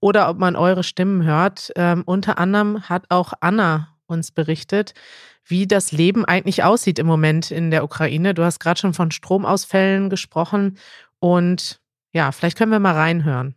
oder 0.00 0.28
ob 0.28 0.38
man 0.38 0.56
eure 0.56 0.84
Stimmen 0.84 1.24
hört. 1.24 1.72
Ähm, 1.76 2.02
unter 2.06 2.38
anderem 2.38 2.88
hat 2.88 3.06
auch 3.08 3.32
Anna 3.40 3.96
uns 4.06 4.30
berichtet, 4.30 4.94
wie 5.44 5.66
das 5.66 5.92
Leben 5.92 6.24
eigentlich 6.24 6.64
aussieht 6.64 6.98
im 6.98 7.06
Moment 7.06 7.50
in 7.50 7.70
der 7.70 7.84
Ukraine. 7.84 8.34
Du 8.34 8.44
hast 8.44 8.58
gerade 8.58 8.80
schon 8.80 8.94
von 8.94 9.10
Stromausfällen 9.10 10.08
gesprochen 10.10 10.78
und 11.20 11.80
ja, 12.12 12.32
vielleicht 12.32 12.56
können 12.56 12.72
wir 12.72 12.80
mal 12.80 12.94
reinhören. 12.94 13.54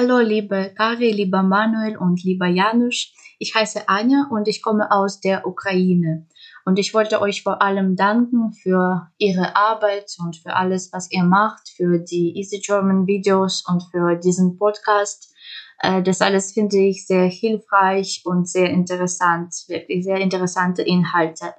Hallo, 0.00 0.20
liebe 0.20 0.72
Kari, 0.76 1.10
lieber 1.10 1.42
Manuel 1.42 1.96
und 1.96 2.22
lieber 2.22 2.46
Janusz. 2.46 3.12
Ich 3.40 3.56
heiße 3.56 3.88
Anja 3.88 4.28
und 4.30 4.46
ich 4.46 4.62
komme 4.62 4.92
aus 4.92 5.18
der 5.18 5.44
Ukraine. 5.44 6.28
Und 6.64 6.78
ich 6.78 6.94
wollte 6.94 7.20
euch 7.20 7.42
vor 7.42 7.60
allem 7.60 7.96
danken 7.96 8.52
für 8.52 9.10
Ihre 9.18 9.56
Arbeit 9.56 10.14
und 10.20 10.36
für 10.36 10.54
alles, 10.54 10.92
was 10.92 11.10
ihr 11.10 11.24
macht, 11.24 11.68
für 11.76 11.98
die 11.98 12.36
Easy 12.36 12.60
German 12.60 13.08
Videos 13.08 13.64
und 13.66 13.82
für 13.90 14.14
diesen 14.14 14.56
Podcast. 14.56 15.34
Äh, 15.80 16.00
das 16.00 16.20
alles 16.20 16.52
finde 16.52 16.78
ich 16.78 17.04
sehr 17.04 17.26
hilfreich 17.26 18.22
und 18.24 18.48
sehr 18.48 18.70
interessant, 18.70 19.52
wirklich 19.66 20.04
sehr 20.04 20.18
interessante 20.18 20.82
Inhalte. 20.82 21.54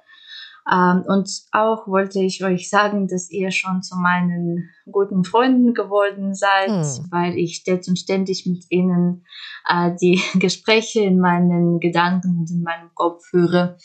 Ähm, 0.70 1.04
und 1.06 1.28
auch 1.50 1.88
wollte 1.88 2.20
ich 2.20 2.44
euch 2.44 2.70
sagen, 2.70 3.08
dass 3.08 3.30
ihr 3.30 3.50
schon 3.50 3.82
zu 3.82 3.96
meinen 3.96 4.70
guten 4.90 5.24
Freunden 5.24 5.74
geworden 5.74 6.34
seid, 6.34 6.68
hm. 6.68 7.10
weil 7.10 7.36
ich 7.36 7.56
stets 7.56 7.88
und 7.88 7.98
ständig 7.98 8.46
mit 8.46 8.64
ihnen 8.70 9.24
äh, 9.68 9.90
die 10.00 10.22
Gespräche 10.38 11.00
in 11.00 11.18
meinen 11.18 11.80
Gedanken 11.80 12.38
und 12.38 12.50
in 12.50 12.62
meinem 12.62 12.90
Kopf 12.94 13.24
führe. 13.26 13.78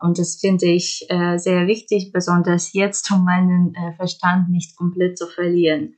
Und 0.00 0.18
das 0.18 0.36
finde 0.36 0.66
ich 0.66 1.06
äh, 1.08 1.38
sehr 1.38 1.66
wichtig, 1.66 2.12
besonders 2.12 2.72
jetzt, 2.72 3.10
um 3.10 3.24
meinen 3.24 3.74
äh, 3.74 3.94
Verstand 3.94 4.48
nicht 4.48 4.76
komplett 4.76 5.18
zu 5.18 5.26
verlieren. 5.26 5.96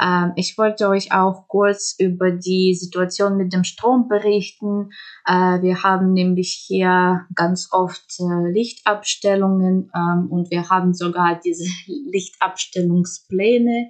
Ähm, 0.00 0.32
ich 0.36 0.56
wollte 0.58 0.88
euch 0.88 1.12
auch 1.12 1.48
kurz 1.48 1.96
über 1.98 2.30
die 2.30 2.74
Situation 2.74 3.36
mit 3.36 3.52
dem 3.52 3.64
Strom 3.64 4.08
berichten. 4.08 4.90
Äh, 5.26 5.62
wir 5.62 5.82
haben 5.82 6.12
nämlich 6.12 6.64
hier 6.66 7.26
ganz 7.34 7.68
oft 7.72 8.20
äh, 8.20 8.52
Lichtabstellungen 8.52 9.90
ähm, 9.94 10.28
und 10.30 10.50
wir 10.50 10.70
haben 10.70 10.94
sogar 10.94 11.40
diese 11.44 11.64
Lichtabstellungspläne. 11.86 13.88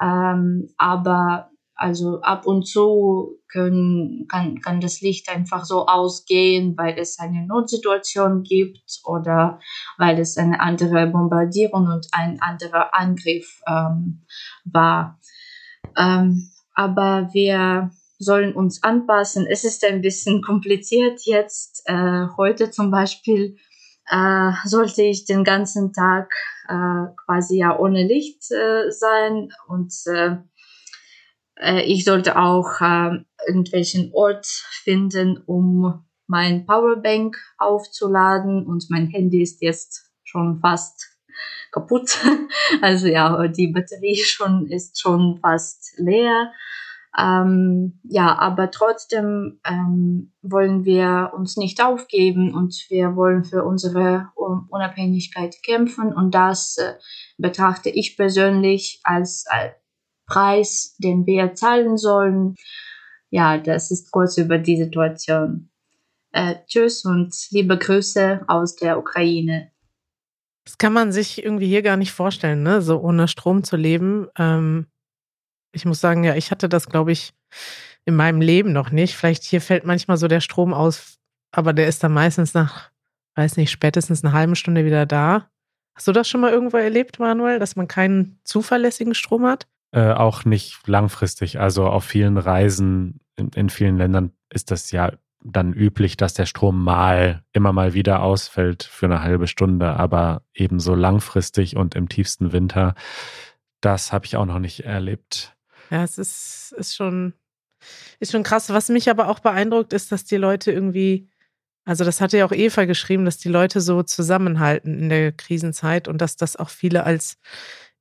Ähm, 0.00 0.68
aber 0.78 1.51
also 1.82 2.20
ab 2.20 2.46
und 2.46 2.66
zu 2.66 3.40
können, 3.50 4.26
kann, 4.28 4.60
kann 4.60 4.80
das 4.80 5.00
Licht 5.00 5.28
einfach 5.28 5.64
so 5.64 5.86
ausgehen, 5.86 6.76
weil 6.76 6.96
es 6.96 7.18
eine 7.18 7.44
Notsituation 7.44 8.44
gibt 8.44 9.00
oder 9.04 9.58
weil 9.98 10.20
es 10.20 10.36
eine 10.36 10.60
andere 10.60 11.08
Bombardierung 11.08 11.88
und 11.88 12.06
ein 12.12 12.40
anderer 12.40 12.94
Angriff 12.94 13.60
ähm, 13.66 14.24
war. 14.64 15.18
Ähm, 15.98 16.50
aber 16.74 17.30
wir 17.32 17.90
sollen 18.18 18.54
uns 18.54 18.82
anpassen. 18.84 19.46
Es 19.50 19.64
ist 19.64 19.84
ein 19.84 20.02
bisschen 20.02 20.40
kompliziert 20.40 21.22
jetzt. 21.24 21.82
Äh, 21.86 22.28
heute 22.36 22.70
zum 22.70 22.92
Beispiel 22.92 23.56
äh, 24.08 24.52
sollte 24.64 25.02
ich 25.02 25.24
den 25.24 25.42
ganzen 25.42 25.92
Tag 25.92 26.32
äh, 26.68 27.06
quasi 27.26 27.58
ja 27.58 27.76
ohne 27.76 28.06
Licht 28.06 28.50
äh, 28.52 28.90
sein 28.90 29.48
und 29.66 29.92
äh, 31.62 31.72
äh, 31.72 31.82
ich 31.82 32.04
sollte 32.04 32.38
auch 32.38 32.80
äh, 32.80 33.18
irgendwelchen 33.46 34.10
Ort 34.12 34.46
finden, 34.46 35.42
um 35.46 36.04
mein 36.26 36.66
Powerbank 36.66 37.36
aufzuladen 37.58 38.66
und 38.66 38.86
mein 38.88 39.06
Handy 39.06 39.42
ist 39.42 39.62
jetzt 39.62 40.10
schon 40.24 40.60
fast 40.60 41.10
kaputt. 41.70 42.18
Also 42.80 43.06
ja, 43.06 43.48
die 43.48 43.68
Batterie 43.68 44.16
schon 44.16 44.66
ist 44.66 45.00
schon 45.00 45.38
fast 45.42 45.94
leer. 45.98 46.52
Ähm, 47.18 48.00
ja, 48.04 48.38
aber 48.38 48.70
trotzdem 48.70 49.60
ähm, 49.64 50.32
wollen 50.40 50.84
wir 50.86 51.32
uns 51.34 51.58
nicht 51.58 51.82
aufgeben 51.84 52.54
und 52.54 52.86
wir 52.88 53.14
wollen 53.14 53.44
für 53.44 53.64
unsere 53.64 54.28
Unabhängigkeit 54.34 55.62
kämpfen 55.62 56.14
und 56.14 56.34
das 56.34 56.78
äh, 56.78 56.94
betrachte 57.36 57.90
ich 57.90 58.16
persönlich 58.16 59.00
als, 59.04 59.44
als 59.46 59.81
Preis, 60.32 60.96
den 60.98 61.26
wir 61.26 61.54
zahlen 61.54 61.96
sollen. 61.96 62.56
Ja, 63.30 63.58
das 63.58 63.90
ist 63.90 64.10
kurz 64.10 64.38
über 64.38 64.58
die 64.58 64.76
Situation. 64.76 65.70
Äh, 66.32 66.56
tschüss 66.66 67.04
und 67.04 67.34
liebe 67.50 67.78
Grüße 67.78 68.44
aus 68.48 68.76
der 68.76 68.98
Ukraine. 68.98 69.70
Das 70.64 70.78
kann 70.78 70.92
man 70.92 71.12
sich 71.12 71.44
irgendwie 71.44 71.66
hier 71.66 71.82
gar 71.82 71.96
nicht 71.96 72.12
vorstellen, 72.12 72.62
ne? 72.62 72.80
So 72.80 73.00
ohne 73.00 73.28
Strom 73.28 73.64
zu 73.64 73.76
leben. 73.76 74.28
Ähm, 74.38 74.86
ich 75.72 75.84
muss 75.84 76.00
sagen, 76.00 76.24
ja, 76.24 76.34
ich 76.34 76.50
hatte 76.50 76.68
das, 76.68 76.88
glaube 76.88 77.12
ich, 77.12 77.34
in 78.04 78.16
meinem 78.16 78.40
Leben 78.40 78.72
noch 78.72 78.90
nicht. 78.90 79.14
Vielleicht 79.14 79.42
hier 79.42 79.60
fällt 79.60 79.84
manchmal 79.84 80.16
so 80.16 80.28
der 80.28 80.40
Strom 80.40 80.72
aus, 80.72 81.18
aber 81.50 81.72
der 81.72 81.88
ist 81.88 82.02
dann 82.02 82.12
meistens 82.12 82.54
nach, 82.54 82.90
weiß 83.34 83.56
nicht, 83.56 83.70
spätestens 83.70 84.24
eine 84.24 84.32
halbe 84.32 84.56
Stunde 84.56 84.84
wieder 84.84 85.04
da. 85.04 85.50
Hast 85.94 86.08
du 86.08 86.12
das 86.12 86.28
schon 86.28 86.40
mal 86.40 86.52
irgendwo 86.52 86.78
erlebt, 86.78 87.18
Manuel, 87.18 87.58
dass 87.58 87.76
man 87.76 87.88
keinen 87.88 88.38
zuverlässigen 88.44 89.14
Strom 89.14 89.44
hat? 89.44 89.66
Äh, 89.92 90.12
auch 90.12 90.46
nicht 90.46 90.88
langfristig. 90.88 91.60
Also 91.60 91.86
auf 91.86 92.04
vielen 92.04 92.38
Reisen 92.38 93.20
in, 93.36 93.50
in 93.50 93.70
vielen 93.70 93.98
Ländern 93.98 94.32
ist 94.48 94.70
das 94.70 94.90
ja 94.90 95.12
dann 95.44 95.72
üblich, 95.72 96.16
dass 96.16 96.34
der 96.34 96.46
Strom 96.46 96.82
mal 96.82 97.44
immer 97.52 97.72
mal 97.72 97.94
wieder 97.94 98.22
ausfällt 98.22 98.84
für 98.84 99.06
eine 99.06 99.22
halbe 99.22 99.46
Stunde, 99.46 99.94
aber 99.94 100.42
ebenso 100.54 100.94
langfristig 100.94 101.76
und 101.76 101.94
im 101.94 102.08
tiefsten 102.08 102.52
Winter, 102.52 102.94
das 103.80 104.12
habe 104.12 104.24
ich 104.24 104.36
auch 104.36 104.46
noch 104.46 104.60
nicht 104.60 104.84
erlebt. 104.84 105.54
Ja, 105.90 106.04
es 106.04 106.16
ist, 106.16 106.72
ist 106.78 106.94
schon, 106.94 107.34
ist 108.20 108.32
schon 108.32 108.44
krass. 108.44 108.70
Was 108.70 108.88
mich 108.88 109.10
aber 109.10 109.28
auch 109.28 109.40
beeindruckt, 109.40 109.92
ist, 109.92 110.12
dass 110.12 110.24
die 110.24 110.36
Leute 110.36 110.72
irgendwie, 110.72 111.28
also 111.84 112.04
das 112.04 112.20
hatte 112.20 112.38
ja 112.38 112.46
auch 112.46 112.52
Eva 112.52 112.84
geschrieben, 112.84 113.24
dass 113.24 113.38
die 113.38 113.48
Leute 113.48 113.80
so 113.80 114.02
zusammenhalten 114.02 114.98
in 115.00 115.08
der 115.08 115.32
Krisenzeit 115.32 116.06
und 116.08 116.18
dass 116.18 116.36
das 116.36 116.56
auch 116.56 116.70
viele 116.70 117.04
als 117.04 117.36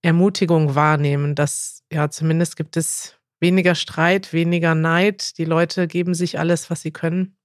Ermutigung 0.02 0.76
wahrnehmen, 0.76 1.36
dass 1.36 1.84
ja 1.92 2.10
zumindest 2.10 2.56
gibt 2.56 2.78
es 2.78 3.20
weniger 3.40 3.76
Streit, 3.76 4.34
weniger 4.34 4.76
Neid. 4.76 5.38
Die 5.38 5.46
Leute 5.46 5.88
geben 5.88 6.14
sich 6.14 6.40
alles, 6.40 6.70
was 6.70 6.82
sie 6.82 6.92
können. 6.92 7.38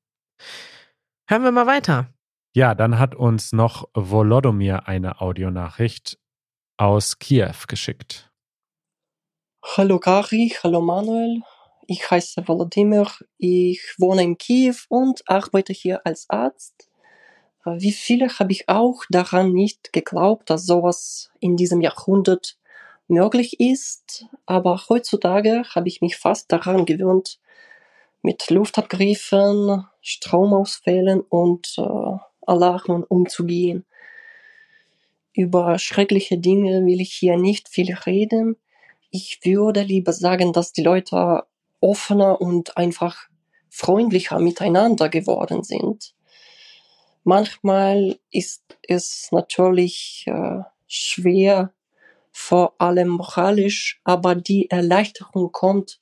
Hören 1.28 1.42
wir 1.42 1.52
mal 1.52 1.66
weiter. 1.66 2.12
Ja, 2.54 2.74
dann 2.74 2.98
hat 2.98 3.14
uns 3.14 3.52
noch 3.52 3.88
Volodomir 3.94 4.88
eine 4.88 5.20
Audionachricht 5.20 6.18
aus 6.78 7.18
Kiew 7.18 7.66
geschickt. 7.68 8.30
Hallo 9.76 9.98
Kari, 9.98 10.54
hallo 10.62 10.80
Manuel. 10.80 11.42
Ich 11.86 12.10
heiße 12.10 12.46
Volodymyr. 12.46 13.10
Ich 13.38 13.94
wohne 13.98 14.22
in 14.22 14.38
Kiew 14.38 14.76
und 14.88 15.28
arbeite 15.28 15.72
hier 15.72 16.04
als 16.06 16.28
Arzt. 16.30 16.90
Wie 17.66 17.92
viele 17.92 18.28
habe 18.38 18.52
ich 18.52 18.68
auch 18.68 19.04
daran 19.10 19.52
nicht 19.52 19.92
geglaubt, 19.92 20.50
dass 20.50 20.66
sowas 20.66 21.30
in 21.40 21.56
diesem 21.56 21.80
Jahrhundert 21.80 22.56
möglich 23.08 23.60
ist, 23.60 24.26
aber 24.46 24.80
heutzutage 24.88 25.64
habe 25.74 25.88
ich 25.88 26.00
mich 26.00 26.16
fast 26.16 26.52
daran 26.52 26.86
gewöhnt, 26.86 27.38
mit 28.22 28.50
Luftabgriffen, 28.50 29.84
Stromausfällen 30.00 31.20
und 31.20 31.74
äh, 31.78 32.18
Alarmen 32.46 33.04
umzugehen. 33.04 33.84
Über 35.32 35.78
schreckliche 35.78 36.38
Dinge 36.38 36.84
will 36.86 37.00
ich 37.00 37.12
hier 37.12 37.36
nicht 37.36 37.68
viel 37.68 37.94
reden. 37.94 38.56
Ich 39.10 39.40
würde 39.44 39.82
lieber 39.82 40.12
sagen, 40.12 40.52
dass 40.52 40.72
die 40.72 40.82
Leute 40.82 41.44
offener 41.80 42.40
und 42.40 42.76
einfach 42.76 43.28
freundlicher 43.68 44.38
miteinander 44.38 45.08
geworden 45.08 45.62
sind. 45.62 46.15
Manchmal 47.28 48.20
ist 48.30 48.78
es 48.86 49.32
natürlich 49.32 50.26
äh, 50.28 50.60
schwer, 50.86 51.72
vor 52.30 52.74
allem 52.78 53.08
moralisch, 53.08 54.00
aber 54.04 54.36
die 54.36 54.70
Erleichterung 54.70 55.50
kommt, 55.50 56.00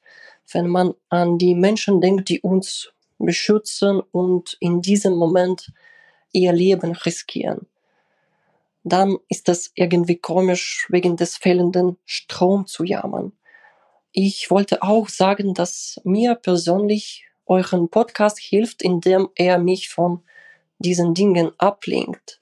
wenn 0.52 0.68
man 0.68 0.92
an 1.08 1.38
die 1.38 1.54
Menschen 1.54 2.02
denkt, 2.02 2.28
die 2.28 2.42
uns 2.42 2.92
beschützen 3.18 4.02
und 4.12 4.58
in 4.60 4.82
diesem 4.82 5.14
Moment 5.14 5.72
ihr 6.32 6.52
Leben 6.52 6.92
riskieren. 6.92 7.68
Dann 8.82 9.16
ist 9.30 9.48
es 9.48 9.72
irgendwie 9.76 10.16
komisch, 10.16 10.86
wegen 10.90 11.16
des 11.16 11.38
fehlenden 11.38 11.96
Strom 12.04 12.66
zu 12.66 12.84
jammern. 12.84 13.32
Ich 14.12 14.50
wollte 14.50 14.82
auch 14.82 15.08
sagen, 15.08 15.54
dass 15.54 15.98
mir 16.04 16.34
persönlich 16.34 17.24
euren 17.46 17.88
Podcast 17.88 18.38
hilft, 18.38 18.82
indem 18.82 19.30
er 19.36 19.58
mich 19.58 19.88
von 19.88 20.22
diesen 20.78 21.14
Dingen 21.14 21.52
ablenkt. 21.58 22.40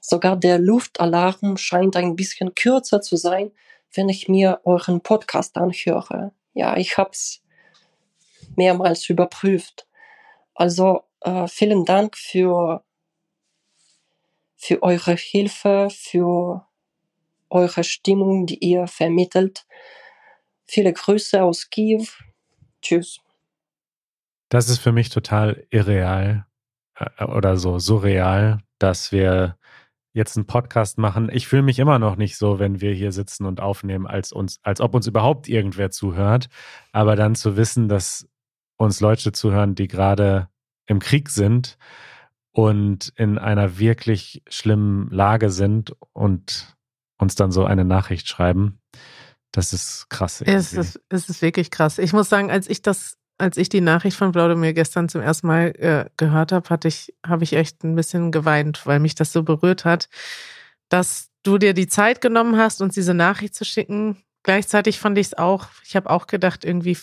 Sogar 0.00 0.36
der 0.36 0.58
Luftalarm 0.58 1.56
scheint 1.56 1.96
ein 1.96 2.16
bisschen 2.16 2.54
kürzer 2.54 3.00
zu 3.00 3.16
sein, 3.16 3.52
wenn 3.92 4.08
ich 4.08 4.28
mir 4.28 4.60
euren 4.64 5.00
Podcast 5.02 5.56
anhöre. 5.56 6.32
Ja, 6.54 6.76
ich 6.76 6.96
hab's 6.96 7.42
mehrmals 8.56 9.08
überprüft. 9.08 9.86
Also 10.54 11.02
äh, 11.20 11.46
vielen 11.46 11.84
Dank 11.84 12.16
für 12.16 12.84
für 14.56 14.82
eure 14.82 15.14
Hilfe, 15.14 15.88
für 15.90 16.66
eure 17.48 17.84
Stimmung, 17.84 18.46
die 18.46 18.58
ihr 18.58 18.88
vermittelt. 18.88 19.66
Viele 20.66 20.92
Grüße 20.92 21.42
aus 21.42 21.70
Kiew. 21.70 22.06
Tschüss. 22.82 23.20
Das 24.48 24.68
ist 24.68 24.78
für 24.78 24.92
mich 24.92 25.10
total 25.10 25.66
irreal 25.70 26.47
äh, 26.98 27.24
oder 27.24 27.56
so 27.56 27.78
surreal, 27.78 28.60
dass 28.78 29.12
wir 29.12 29.56
jetzt 30.12 30.36
einen 30.36 30.46
Podcast 30.46 30.98
machen. 30.98 31.30
Ich 31.32 31.48
fühle 31.48 31.62
mich 31.62 31.78
immer 31.78 31.98
noch 31.98 32.16
nicht 32.16 32.36
so, 32.36 32.58
wenn 32.58 32.80
wir 32.80 32.92
hier 32.92 33.12
sitzen 33.12 33.46
und 33.46 33.60
aufnehmen, 33.60 34.06
als 34.06 34.32
uns, 34.32 34.58
als 34.62 34.80
ob 34.80 34.94
uns 34.94 35.06
überhaupt 35.06 35.48
irgendwer 35.48 35.90
zuhört. 35.90 36.48
Aber 36.92 37.14
dann 37.14 37.34
zu 37.34 37.56
wissen, 37.56 37.88
dass 37.88 38.26
uns 38.76 39.00
Leute 39.00 39.32
zuhören, 39.32 39.74
die 39.74 39.88
gerade 39.88 40.48
im 40.86 40.98
Krieg 40.98 41.28
sind 41.28 41.78
und 42.52 43.12
in 43.16 43.38
einer 43.38 43.78
wirklich 43.78 44.42
schlimmen 44.48 45.10
Lage 45.10 45.50
sind 45.50 45.94
und 46.12 46.76
uns 47.18 47.34
dann 47.34 47.52
so 47.52 47.64
eine 47.64 47.84
Nachricht 47.84 48.28
schreiben, 48.28 48.80
das 49.52 49.72
ist 49.72 50.08
krass. 50.08 50.42
Es 50.42 50.72
ist, 50.72 51.00
es 51.08 51.28
ist 51.28 51.42
wirklich 51.42 51.70
krass. 51.70 51.98
Ich 51.98 52.12
muss 52.12 52.28
sagen, 52.28 52.50
als 52.50 52.68
ich 52.68 52.82
das 52.82 53.18
als 53.38 53.56
ich 53.56 53.68
die 53.68 53.80
Nachricht 53.80 54.16
von 54.16 54.34
Wladimir 54.34 54.72
gestern 54.72 55.08
zum 55.08 55.20
ersten 55.20 55.46
Mal 55.46 55.68
äh, 55.78 56.10
gehört 56.16 56.52
habe, 56.52 56.68
hatte 56.68 56.88
ich, 56.88 57.14
habe 57.24 57.44
ich 57.44 57.54
echt 57.54 57.84
ein 57.84 57.94
bisschen 57.94 58.32
geweint, 58.32 58.84
weil 58.84 58.98
mich 58.98 59.14
das 59.14 59.32
so 59.32 59.44
berührt 59.44 59.84
hat, 59.84 60.08
dass 60.88 61.30
du 61.44 61.56
dir 61.56 61.72
die 61.72 61.86
Zeit 61.86 62.20
genommen 62.20 62.56
hast, 62.56 62.82
uns 62.82 62.94
diese 62.94 63.14
Nachricht 63.14 63.54
zu 63.54 63.64
schicken. 63.64 64.22
Gleichzeitig 64.42 64.98
fand 64.98 65.18
ich 65.18 65.28
es 65.28 65.38
auch, 65.38 65.68
ich 65.84 65.94
habe 65.94 66.10
auch 66.10 66.26
gedacht, 66.26 66.64
irgendwie 66.64 66.98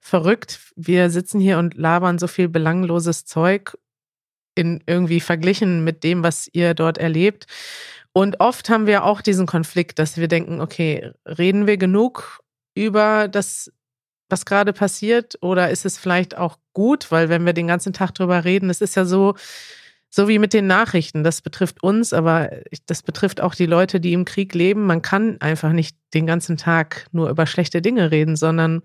verrückt. 0.00 0.60
Wir 0.74 1.10
sitzen 1.10 1.40
hier 1.40 1.58
und 1.58 1.74
labern 1.74 2.18
so 2.18 2.26
viel 2.26 2.48
belangloses 2.48 3.24
Zeug 3.24 3.78
in 4.54 4.82
irgendwie 4.86 5.20
verglichen 5.20 5.84
mit 5.84 6.04
dem, 6.04 6.22
was 6.22 6.48
ihr 6.52 6.74
dort 6.74 6.98
erlebt. 6.98 7.46
Und 8.12 8.40
oft 8.40 8.68
haben 8.68 8.86
wir 8.86 9.04
auch 9.04 9.22
diesen 9.22 9.46
Konflikt, 9.46 9.98
dass 9.98 10.18
wir 10.18 10.28
denken, 10.28 10.60
okay, 10.60 11.12
reden 11.24 11.66
wir 11.66 11.78
genug 11.78 12.40
über 12.74 13.28
das 13.28 13.72
was 14.32 14.44
gerade 14.44 14.72
passiert? 14.72 15.38
Oder 15.40 15.70
ist 15.70 15.86
es 15.86 15.98
vielleicht 15.98 16.36
auch 16.36 16.58
gut? 16.72 17.12
Weil 17.12 17.28
wenn 17.28 17.46
wir 17.46 17.52
den 17.52 17.68
ganzen 17.68 17.92
Tag 17.92 18.14
drüber 18.14 18.44
reden, 18.44 18.70
es 18.70 18.80
ist 18.80 18.96
ja 18.96 19.04
so, 19.04 19.34
so 20.10 20.26
wie 20.26 20.38
mit 20.38 20.52
den 20.52 20.66
Nachrichten. 20.66 21.22
Das 21.22 21.42
betrifft 21.42 21.82
uns, 21.82 22.12
aber 22.12 22.50
das 22.86 23.02
betrifft 23.02 23.40
auch 23.40 23.54
die 23.54 23.66
Leute, 23.66 24.00
die 24.00 24.12
im 24.12 24.24
Krieg 24.24 24.54
leben. 24.54 24.86
Man 24.86 25.02
kann 25.02 25.40
einfach 25.40 25.72
nicht 25.72 25.96
den 26.14 26.26
ganzen 26.26 26.56
Tag 26.56 27.06
nur 27.12 27.30
über 27.30 27.46
schlechte 27.46 27.80
Dinge 27.80 28.10
reden, 28.10 28.34
sondern 28.34 28.82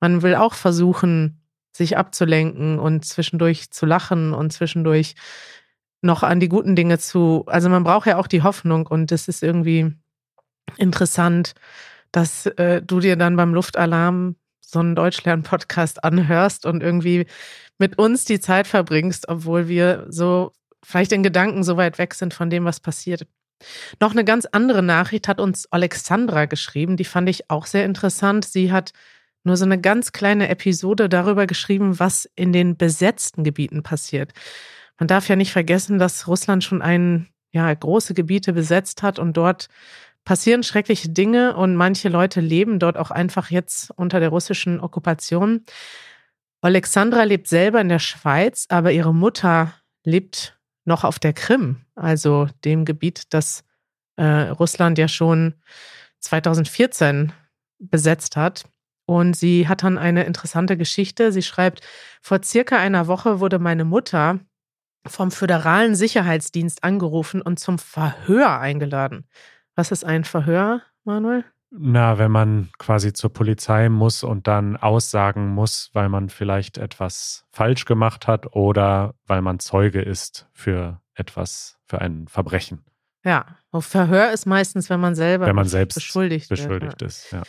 man 0.00 0.22
will 0.22 0.34
auch 0.34 0.54
versuchen, 0.54 1.40
sich 1.72 1.96
abzulenken 1.96 2.78
und 2.78 3.04
zwischendurch 3.04 3.70
zu 3.70 3.86
lachen 3.86 4.32
und 4.32 4.52
zwischendurch 4.52 5.14
noch 6.02 6.22
an 6.22 6.40
die 6.40 6.48
guten 6.48 6.74
Dinge 6.74 6.98
zu. 6.98 7.44
Also 7.46 7.68
man 7.68 7.84
braucht 7.84 8.06
ja 8.06 8.16
auch 8.18 8.26
die 8.26 8.42
Hoffnung 8.42 8.86
und 8.86 9.12
es 9.12 9.28
ist 9.28 9.42
irgendwie 9.42 9.92
interessant, 10.76 11.54
dass 12.12 12.46
äh, 12.46 12.82
du 12.82 13.00
dir 13.00 13.16
dann 13.16 13.36
beim 13.36 13.52
Luftalarm 13.54 14.36
so 14.66 14.80
einen 14.80 14.96
Deutschlern-Podcast 14.96 16.02
anhörst 16.02 16.66
und 16.66 16.82
irgendwie 16.82 17.26
mit 17.78 17.98
uns 17.98 18.24
die 18.24 18.40
Zeit 18.40 18.66
verbringst, 18.66 19.28
obwohl 19.28 19.68
wir 19.68 20.06
so 20.08 20.52
vielleicht 20.84 21.12
in 21.12 21.22
Gedanken 21.22 21.62
so 21.62 21.76
weit 21.76 21.98
weg 21.98 22.14
sind 22.14 22.34
von 22.34 22.50
dem, 22.50 22.64
was 22.64 22.80
passiert. 22.80 23.26
Noch 24.00 24.12
eine 24.12 24.24
ganz 24.24 24.46
andere 24.46 24.82
Nachricht 24.82 25.28
hat 25.28 25.40
uns 25.40 25.70
Alexandra 25.72 26.44
geschrieben, 26.46 26.96
die 26.96 27.04
fand 27.04 27.28
ich 27.28 27.48
auch 27.48 27.66
sehr 27.66 27.84
interessant. 27.84 28.44
Sie 28.44 28.72
hat 28.72 28.92
nur 29.44 29.56
so 29.56 29.64
eine 29.64 29.80
ganz 29.80 30.12
kleine 30.12 30.48
Episode 30.48 31.08
darüber 31.08 31.46
geschrieben, 31.46 31.98
was 32.00 32.28
in 32.34 32.52
den 32.52 32.76
besetzten 32.76 33.44
Gebieten 33.44 33.82
passiert. 33.82 34.32
Man 34.98 35.06
darf 35.06 35.28
ja 35.28 35.36
nicht 35.36 35.52
vergessen, 35.52 35.98
dass 35.98 36.26
Russland 36.26 36.64
schon 36.64 36.82
ein, 36.82 37.28
ja, 37.52 37.72
große 37.72 38.14
Gebiete 38.14 38.52
besetzt 38.52 39.02
hat 39.02 39.18
und 39.18 39.36
dort 39.36 39.68
passieren 40.26 40.62
schreckliche 40.64 41.08
Dinge 41.08 41.56
und 41.56 41.76
manche 41.76 42.10
Leute 42.10 42.40
leben 42.40 42.78
dort 42.78 42.98
auch 42.98 43.10
einfach 43.10 43.50
jetzt 43.50 43.90
unter 43.92 44.20
der 44.20 44.28
russischen 44.28 44.80
Okkupation. 44.80 45.64
Alexandra 46.60 47.22
lebt 47.22 47.46
selber 47.46 47.80
in 47.80 47.88
der 47.88 48.00
Schweiz, 48.00 48.66
aber 48.68 48.92
ihre 48.92 49.14
Mutter 49.14 49.72
lebt 50.04 50.58
noch 50.84 51.04
auf 51.04 51.18
der 51.18 51.32
Krim, 51.32 51.86
also 51.94 52.48
dem 52.64 52.84
Gebiet, 52.84 53.22
das 53.30 53.64
äh, 54.16 54.24
Russland 54.24 54.98
ja 54.98 55.08
schon 55.08 55.54
2014 56.20 57.32
besetzt 57.78 58.36
hat. 58.36 58.64
Und 59.06 59.36
sie 59.36 59.68
hat 59.68 59.84
dann 59.84 59.96
eine 59.96 60.24
interessante 60.24 60.76
Geschichte. 60.76 61.30
Sie 61.30 61.42
schreibt, 61.42 61.86
vor 62.20 62.42
circa 62.42 62.78
einer 62.78 63.06
Woche 63.06 63.38
wurde 63.38 63.60
meine 63.60 63.84
Mutter 63.84 64.40
vom 65.06 65.30
föderalen 65.30 65.94
Sicherheitsdienst 65.94 66.82
angerufen 66.82 67.40
und 67.40 67.60
zum 67.60 67.78
Verhör 67.78 68.58
eingeladen. 68.58 69.28
Was 69.76 69.92
ist 69.92 70.04
ein 70.04 70.24
Verhör, 70.24 70.82
Manuel? 71.04 71.44
Na, 71.70 72.18
wenn 72.18 72.30
man 72.30 72.70
quasi 72.78 73.12
zur 73.12 73.32
Polizei 73.32 73.88
muss 73.88 74.22
und 74.22 74.46
dann 74.46 74.76
aussagen 74.76 75.48
muss, 75.48 75.90
weil 75.92 76.08
man 76.08 76.30
vielleicht 76.30 76.78
etwas 76.78 77.44
falsch 77.50 77.84
gemacht 77.84 78.26
hat 78.26 78.54
oder 78.54 79.14
weil 79.26 79.42
man 79.42 79.58
Zeuge 79.58 80.00
ist 80.00 80.48
für 80.52 81.00
etwas, 81.14 81.78
für 81.86 82.00
ein 82.00 82.28
Verbrechen. 82.28 82.84
Ja, 83.24 83.44
Verhör 83.78 84.30
ist 84.30 84.46
meistens, 84.46 84.88
wenn 84.88 85.00
man 85.00 85.14
selber 85.14 85.46
wenn 85.46 85.56
man 85.56 85.68
selbst 85.68 85.96
beschuldigt, 85.96 86.48
beschuldigt 86.48 87.00
wird, 87.00 87.02
ist. 87.02 87.32
Ja. 87.32 87.42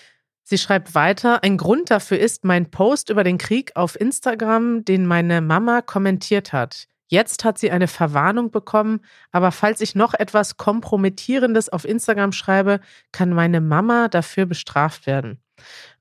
Sie 0.43 0.57
schreibt 0.57 0.95
weiter, 0.95 1.43
ein 1.43 1.57
Grund 1.57 1.91
dafür 1.91 2.19
ist 2.19 2.43
mein 2.43 2.71
Post 2.71 3.09
über 3.09 3.23
den 3.23 3.37
Krieg 3.37 3.75
auf 3.75 3.99
Instagram, 3.99 4.83
den 4.83 5.05
meine 5.05 5.41
Mama 5.41 5.81
kommentiert 5.81 6.51
hat. 6.51 6.87
Jetzt 7.07 7.45
hat 7.45 7.57
sie 7.57 7.71
eine 7.71 7.87
Verwarnung 7.87 8.51
bekommen, 8.51 8.99
aber 9.31 9.51
falls 9.51 9.81
ich 9.81 9.95
noch 9.95 10.13
etwas 10.13 10.57
Kompromittierendes 10.57 11.69
auf 11.69 11.85
Instagram 11.85 12.33
schreibe, 12.33 12.81
kann 13.11 13.29
meine 13.29 13.61
Mama 13.61 14.09
dafür 14.09 14.45
bestraft 14.45 15.07
werden. 15.07 15.39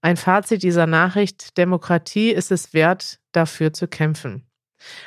Ein 0.00 0.16
Fazit 0.16 0.62
dieser 0.62 0.86
Nachricht, 0.86 1.56
Demokratie 1.56 2.30
ist 2.30 2.50
es 2.50 2.74
wert, 2.74 3.20
dafür 3.32 3.72
zu 3.72 3.86
kämpfen. 3.86 4.44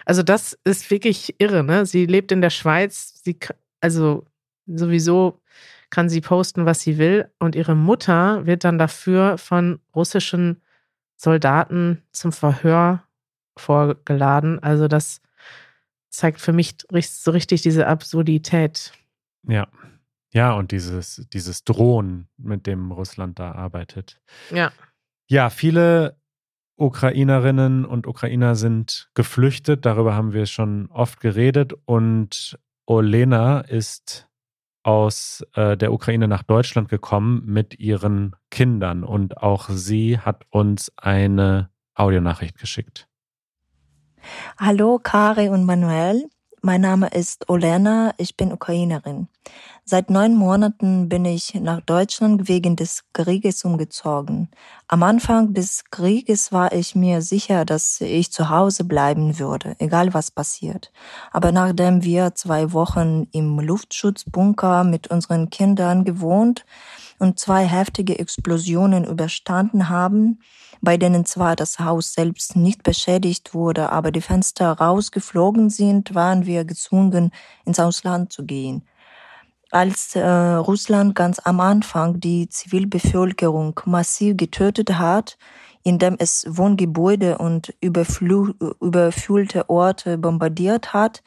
Also 0.05 0.23
das 0.23 0.57
ist 0.63 0.89
wirklich 0.89 1.35
irre, 1.39 1.63
ne? 1.63 1.85
Sie 1.85 2.05
lebt 2.05 2.31
in 2.31 2.41
der 2.41 2.49
Schweiz, 2.49 3.21
sie, 3.23 3.37
also 3.81 4.25
sowieso 4.65 5.41
kann 5.89 6.09
sie 6.09 6.21
posten, 6.21 6.65
was 6.65 6.81
sie 6.81 6.97
will 6.97 7.29
und 7.39 7.55
ihre 7.55 7.75
Mutter 7.75 8.45
wird 8.45 8.63
dann 8.63 8.77
dafür 8.77 9.37
von 9.37 9.79
russischen 9.95 10.61
Soldaten 11.15 12.03
zum 12.11 12.31
Verhör 12.31 13.03
vorgeladen. 13.57 14.59
Also 14.61 14.87
das 14.87 15.21
zeigt 16.09 16.41
für 16.41 16.53
mich 16.53 16.77
so 17.01 17.31
richtig 17.31 17.61
diese 17.61 17.87
Absurdität. 17.87 18.93
Ja. 19.47 19.67
Ja, 20.31 20.53
und 20.53 20.71
dieses, 20.71 21.27
dieses 21.33 21.63
Drohen, 21.63 22.27
mit 22.37 22.67
dem 22.67 22.91
Russland 22.91 23.39
da 23.39 23.53
arbeitet. 23.53 24.21
Ja. 24.51 24.71
Ja, 25.27 25.49
viele 25.49 26.19
Ukrainerinnen 26.79 27.83
und 27.83 28.07
Ukrainer 28.07 28.55
sind 28.55 29.09
geflüchtet. 29.13 29.85
Darüber 29.85 30.15
haben 30.15 30.33
wir 30.33 30.45
schon 30.45 30.87
oft 30.91 31.19
geredet. 31.19 31.73
Und 31.85 32.59
Olena 32.85 33.61
ist 33.61 34.27
aus 34.83 35.45
äh, 35.55 35.75
der 35.75 35.91
Ukraine 35.91 36.27
nach 36.27 36.43
Deutschland 36.43 36.89
gekommen 36.89 37.43
mit 37.45 37.79
ihren 37.79 38.35
Kindern. 38.49 39.03
Und 39.03 39.37
auch 39.37 39.69
sie 39.69 40.19
hat 40.19 40.45
uns 40.51 40.91
eine 40.95 41.69
Audionachricht 41.95 42.57
geschickt. 42.57 43.08
Hallo 44.57 44.99
Kari 45.01 45.49
und 45.49 45.65
Manuel, 45.65 46.29
mein 46.61 46.81
Name 46.81 47.07
ist 47.07 47.49
Olena, 47.49 48.13
ich 48.17 48.35
bin 48.35 48.51
Ukrainerin. 48.51 49.27
Seit 49.91 50.11
neun 50.11 50.35
Monaten 50.35 51.09
bin 51.09 51.25
ich 51.25 51.55
nach 51.55 51.81
Deutschland 51.81 52.47
wegen 52.47 52.75
des 52.75 53.05
Krieges 53.11 53.65
umgezogen. 53.65 54.51
Am 54.87 55.01
Anfang 55.01 55.55
des 55.55 55.83
Krieges 55.89 56.51
war 56.51 56.73
ich 56.73 56.93
mir 56.93 57.23
sicher, 57.23 57.65
dass 57.65 57.99
ich 57.99 58.31
zu 58.31 58.51
Hause 58.51 58.83
bleiben 58.83 59.39
würde, 59.39 59.75
egal 59.79 60.13
was 60.13 60.29
passiert. 60.29 60.91
Aber 61.31 61.51
nachdem 61.51 62.03
wir 62.03 62.35
zwei 62.35 62.71
Wochen 62.71 63.29
im 63.31 63.59
Luftschutzbunker 63.59 64.83
mit 64.83 65.07
unseren 65.07 65.49
Kindern 65.49 66.05
gewohnt 66.05 66.67
und 67.17 67.39
zwei 67.39 67.65
heftige 67.65 68.19
Explosionen 68.19 69.05
überstanden 69.05 69.89
haben, 69.89 70.39
bei 70.81 70.97
denen 70.97 71.25
zwar 71.25 71.55
das 71.55 71.79
Haus 71.79 72.13
selbst 72.13 72.55
nicht 72.55 72.83
beschädigt 72.83 73.55
wurde, 73.55 73.91
aber 73.91 74.11
die 74.11 74.21
Fenster 74.21 74.71
rausgeflogen 74.71 75.71
sind, 75.71 76.13
waren 76.13 76.45
wir 76.45 76.63
gezwungen, 76.63 77.31
ins 77.65 77.79
Ausland 77.79 78.31
zu 78.31 78.45
gehen 78.45 78.83
als 79.71 80.15
äh, 80.15 80.21
Russland 80.21 81.15
ganz 81.15 81.39
am 81.39 81.59
Anfang 81.59 82.19
die 82.19 82.49
Zivilbevölkerung 82.49 83.79
massiv 83.85 84.37
getötet 84.37 84.97
hat, 84.97 85.37
indem 85.83 86.15
es 86.19 86.45
Wohngebäude 86.49 87.37
und 87.37 87.73
überfüllte 87.79 89.69
Orte 89.69 90.17
bombardiert 90.17 90.93
hat, 90.93 91.23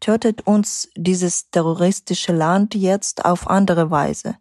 tötet 0.00 0.46
uns 0.46 0.88
dieses 0.96 1.50
terroristische 1.50 2.32
Land 2.32 2.74
jetzt 2.74 3.24
auf 3.24 3.48
andere 3.48 3.90
Weise. 3.90 4.36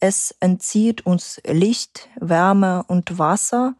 Es 0.00 0.34
entzieht 0.40 1.04
uns 1.04 1.40
Licht, 1.46 2.08
Wärme 2.18 2.84
und 2.88 3.18
Wasser 3.18 3.74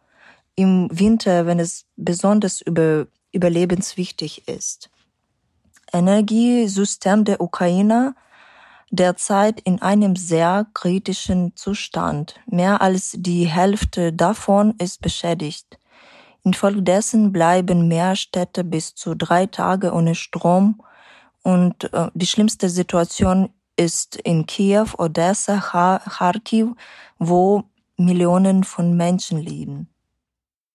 im 0.54 0.88
Winter, 0.92 1.46
wenn 1.46 1.58
es 1.58 1.86
besonders 1.96 2.60
über, 2.60 3.06
überlebenswichtig 3.32 4.46
ist. 4.46 4.90
Energiesystem 5.92 7.24
der 7.24 7.40
Ukraine 7.40 8.14
derzeit 8.90 9.60
in 9.60 9.80
einem 9.80 10.16
sehr 10.16 10.66
kritischen 10.74 11.56
Zustand. 11.56 12.40
Mehr 12.46 12.82
als 12.82 13.14
die 13.16 13.46
Hälfte 13.46 14.12
davon 14.12 14.74
ist 14.78 15.00
beschädigt. 15.00 15.78
Infolgedessen 16.42 17.32
bleiben 17.32 17.88
mehr 17.88 18.16
Städte 18.16 18.64
bis 18.64 18.94
zu 18.94 19.14
drei 19.14 19.46
Tage 19.46 19.92
ohne 19.92 20.14
Strom 20.14 20.82
und 21.42 21.92
äh, 21.92 22.08
die 22.14 22.26
schlimmste 22.26 22.68
Situation 22.68 23.50
ist 23.76 24.16
in 24.16 24.46
Kiew, 24.46 24.88
Odessa, 24.98 25.58
Kharkiv, 25.58 26.68
wo 27.18 27.64
Millionen 27.96 28.64
von 28.64 28.96
Menschen 28.96 29.38
leben. 29.38 29.88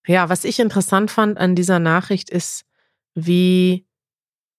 Ja, 0.08 0.30
was 0.30 0.44
ich 0.44 0.60
interessant 0.60 1.12
fand 1.12 1.38
an 1.38 1.56
dieser 1.56 1.80
Nachricht 1.80 2.30
ist, 2.30 2.66
wie, 3.16 3.86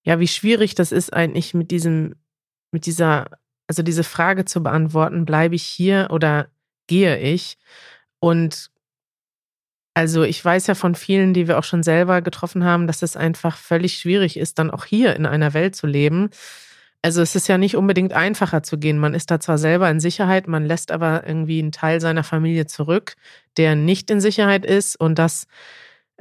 ja, 0.03 0.19
wie 0.19 0.29
schwierig 0.29 0.75
das 0.75 0.93
ist 0.93 1.13
eigentlich 1.13 1.55
mit 1.55 1.71
diesem, 1.71 2.17
mit 2.73 2.87
dieser 2.87 3.27
also 3.69 3.83
diese 3.83 4.05
Frage 4.05 4.45
zu 4.45 4.63
beantworten, 4.63 5.25
bleibe 5.25 5.55
ich 5.55 5.65
hier 5.65 6.09
oder 6.11 6.49
gehe 6.87 7.19
ich? 7.19 7.59
Und 8.21 8.71
also 9.95 10.25
ich 10.25 10.45
weiß 10.45 10.67
ja 10.67 10.75
von 10.75 10.95
vielen, 10.95 11.33
die 11.33 11.49
wir 11.49 11.59
auch 11.59 11.65
schon 11.65 11.83
selber 11.83 12.21
getroffen 12.23 12.65
haben, 12.65 12.87
dass 12.87 13.03
es 13.03 13.17
einfach 13.17 13.57
völlig 13.57 13.97
schwierig 13.99 14.37
ist, 14.37 14.59
dann 14.59 14.71
auch 14.71 14.85
hier 14.85 15.17
in 15.17 15.27
einer 15.27 15.55
Welt 15.55 15.75
zu 15.75 15.87
leben. 15.87 16.31
Also 17.03 17.23
es 17.23 17.35
ist 17.35 17.49
ja 17.49 17.57
nicht 17.57 17.77
unbedingt 17.77 18.13
einfacher 18.13 18.63
zu 18.63 18.79
gehen. 18.79 18.99
Man 18.99 19.15
ist 19.15 19.31
da 19.31 19.41
zwar 19.41 19.59
selber 19.59 19.89
in 19.91 20.01
Sicherheit, 20.01 20.49
man 20.49 20.67
lässt 20.67 20.91
aber 20.91 21.27
irgendwie 21.27 21.61
einen 21.61 21.73
Teil 21.73 22.01
seiner 22.01 22.25
Familie 22.25 22.67
zurück, 22.67 23.15
der 23.57 23.77
nicht 23.77 24.11
in 24.11 24.21
Sicherheit 24.21 24.67
ist. 24.67 24.97
Und 25.01 25.19
das 25.19 25.47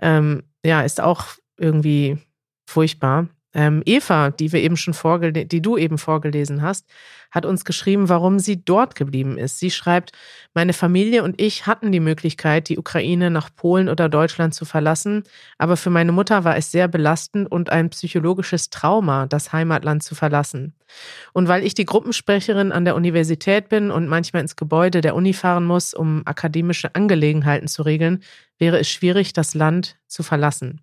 ähm, 0.01 0.43
ja, 0.63 0.81
ist 0.81 1.01
auch 1.01 1.25
irgendwie 1.58 2.17
furchtbar. 2.65 3.27
Ähm, 3.55 3.81
Eva, 3.85 4.31
die 4.31 4.51
wir 4.51 4.59
eben 4.59 4.75
schon 4.75 4.93
die 5.31 5.61
du 5.61 5.77
eben 5.77 5.97
vorgelesen 5.97 6.61
hast, 6.61 6.85
hat 7.31 7.45
uns 7.45 7.63
geschrieben, 7.63 8.09
warum 8.09 8.37
sie 8.37 8.63
dort 8.63 8.95
geblieben 8.95 9.37
ist. 9.37 9.59
Sie 9.59 9.71
schreibt, 9.71 10.11
meine 10.53 10.73
Familie 10.73 11.23
und 11.23 11.41
ich 11.41 11.65
hatten 11.65 11.91
die 11.93 12.01
Möglichkeit, 12.01 12.67
die 12.67 12.77
Ukraine 12.77 13.31
nach 13.31 13.49
Polen 13.55 13.87
oder 13.87 14.09
Deutschland 14.09 14.53
zu 14.53 14.65
verlassen, 14.65 15.23
aber 15.57 15.77
für 15.77 15.89
meine 15.89 16.11
Mutter 16.11 16.43
war 16.43 16.57
es 16.57 16.71
sehr 16.71 16.89
belastend 16.89 17.49
und 17.49 17.71
ein 17.71 17.89
psychologisches 17.89 18.69
Trauma, 18.69 19.25
das 19.25 19.53
Heimatland 19.53 20.03
zu 20.03 20.15
verlassen. 20.15 20.73
Und 21.31 21.47
weil 21.47 21.65
ich 21.65 21.73
die 21.73 21.85
Gruppensprecherin 21.85 22.73
an 22.73 22.83
der 22.83 22.95
Universität 22.95 23.69
bin 23.69 23.89
und 23.89 24.07
manchmal 24.07 24.41
ins 24.41 24.57
Gebäude 24.57 24.99
der 24.99 25.15
Uni 25.15 25.33
fahren 25.33 25.65
muss, 25.65 25.93
um 25.93 26.23
akademische 26.25 26.93
Angelegenheiten 26.93 27.69
zu 27.69 27.83
regeln, 27.83 28.21
wäre 28.57 28.79
es 28.79 28.89
schwierig, 28.89 29.31
das 29.31 29.53
Land 29.53 29.97
zu 30.07 30.23
verlassen. 30.23 30.81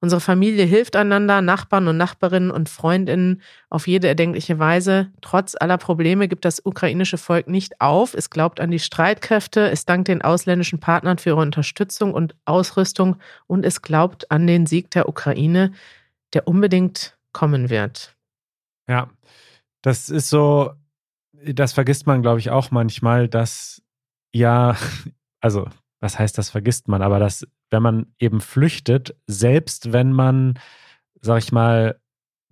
Unsere 0.00 0.20
Familie 0.20 0.64
hilft 0.64 0.94
einander, 0.94 1.42
Nachbarn 1.42 1.88
und 1.88 1.96
Nachbarinnen 1.96 2.52
und 2.52 2.68
Freundinnen 2.68 3.42
auf 3.68 3.88
jede 3.88 4.06
erdenkliche 4.06 4.60
Weise. 4.60 5.10
Trotz 5.22 5.56
aller 5.58 5.76
Probleme 5.76 6.28
gibt 6.28 6.44
das 6.44 6.64
ukrainische 6.64 7.18
Volk 7.18 7.48
nicht 7.48 7.80
auf. 7.80 8.14
Es 8.14 8.30
glaubt 8.30 8.60
an 8.60 8.70
die 8.70 8.78
Streitkräfte, 8.78 9.68
es 9.70 9.86
dankt 9.86 10.06
den 10.06 10.22
ausländischen 10.22 10.78
Partnern 10.78 11.18
für 11.18 11.30
ihre 11.30 11.40
Unterstützung 11.40 12.14
und 12.14 12.36
Ausrüstung 12.44 13.16
und 13.48 13.66
es 13.66 13.82
glaubt 13.82 14.30
an 14.30 14.46
den 14.46 14.66
Sieg 14.66 14.90
der 14.92 15.08
Ukraine, 15.08 15.72
der 16.32 16.46
unbedingt 16.46 17.18
kommen 17.32 17.68
wird. 17.68 18.14
Ja, 18.88 19.10
das 19.82 20.10
ist 20.10 20.28
so, 20.28 20.74
das 21.32 21.72
vergisst 21.72 22.06
man, 22.06 22.22
glaube 22.22 22.38
ich, 22.38 22.50
auch 22.50 22.70
manchmal, 22.70 23.28
dass 23.28 23.82
ja, 24.32 24.76
also 25.40 25.68
was 26.00 26.18
heißt 26.20 26.38
das 26.38 26.50
vergisst 26.50 26.86
man, 26.86 27.02
aber 27.02 27.18
dass 27.18 27.44
wenn 27.70 27.82
man 27.82 28.06
eben 28.18 28.40
flüchtet, 28.40 29.16
selbst 29.26 29.92
wenn 29.92 30.12
man, 30.12 30.58
sag 31.20 31.38
ich 31.38 31.52
mal, 31.52 32.00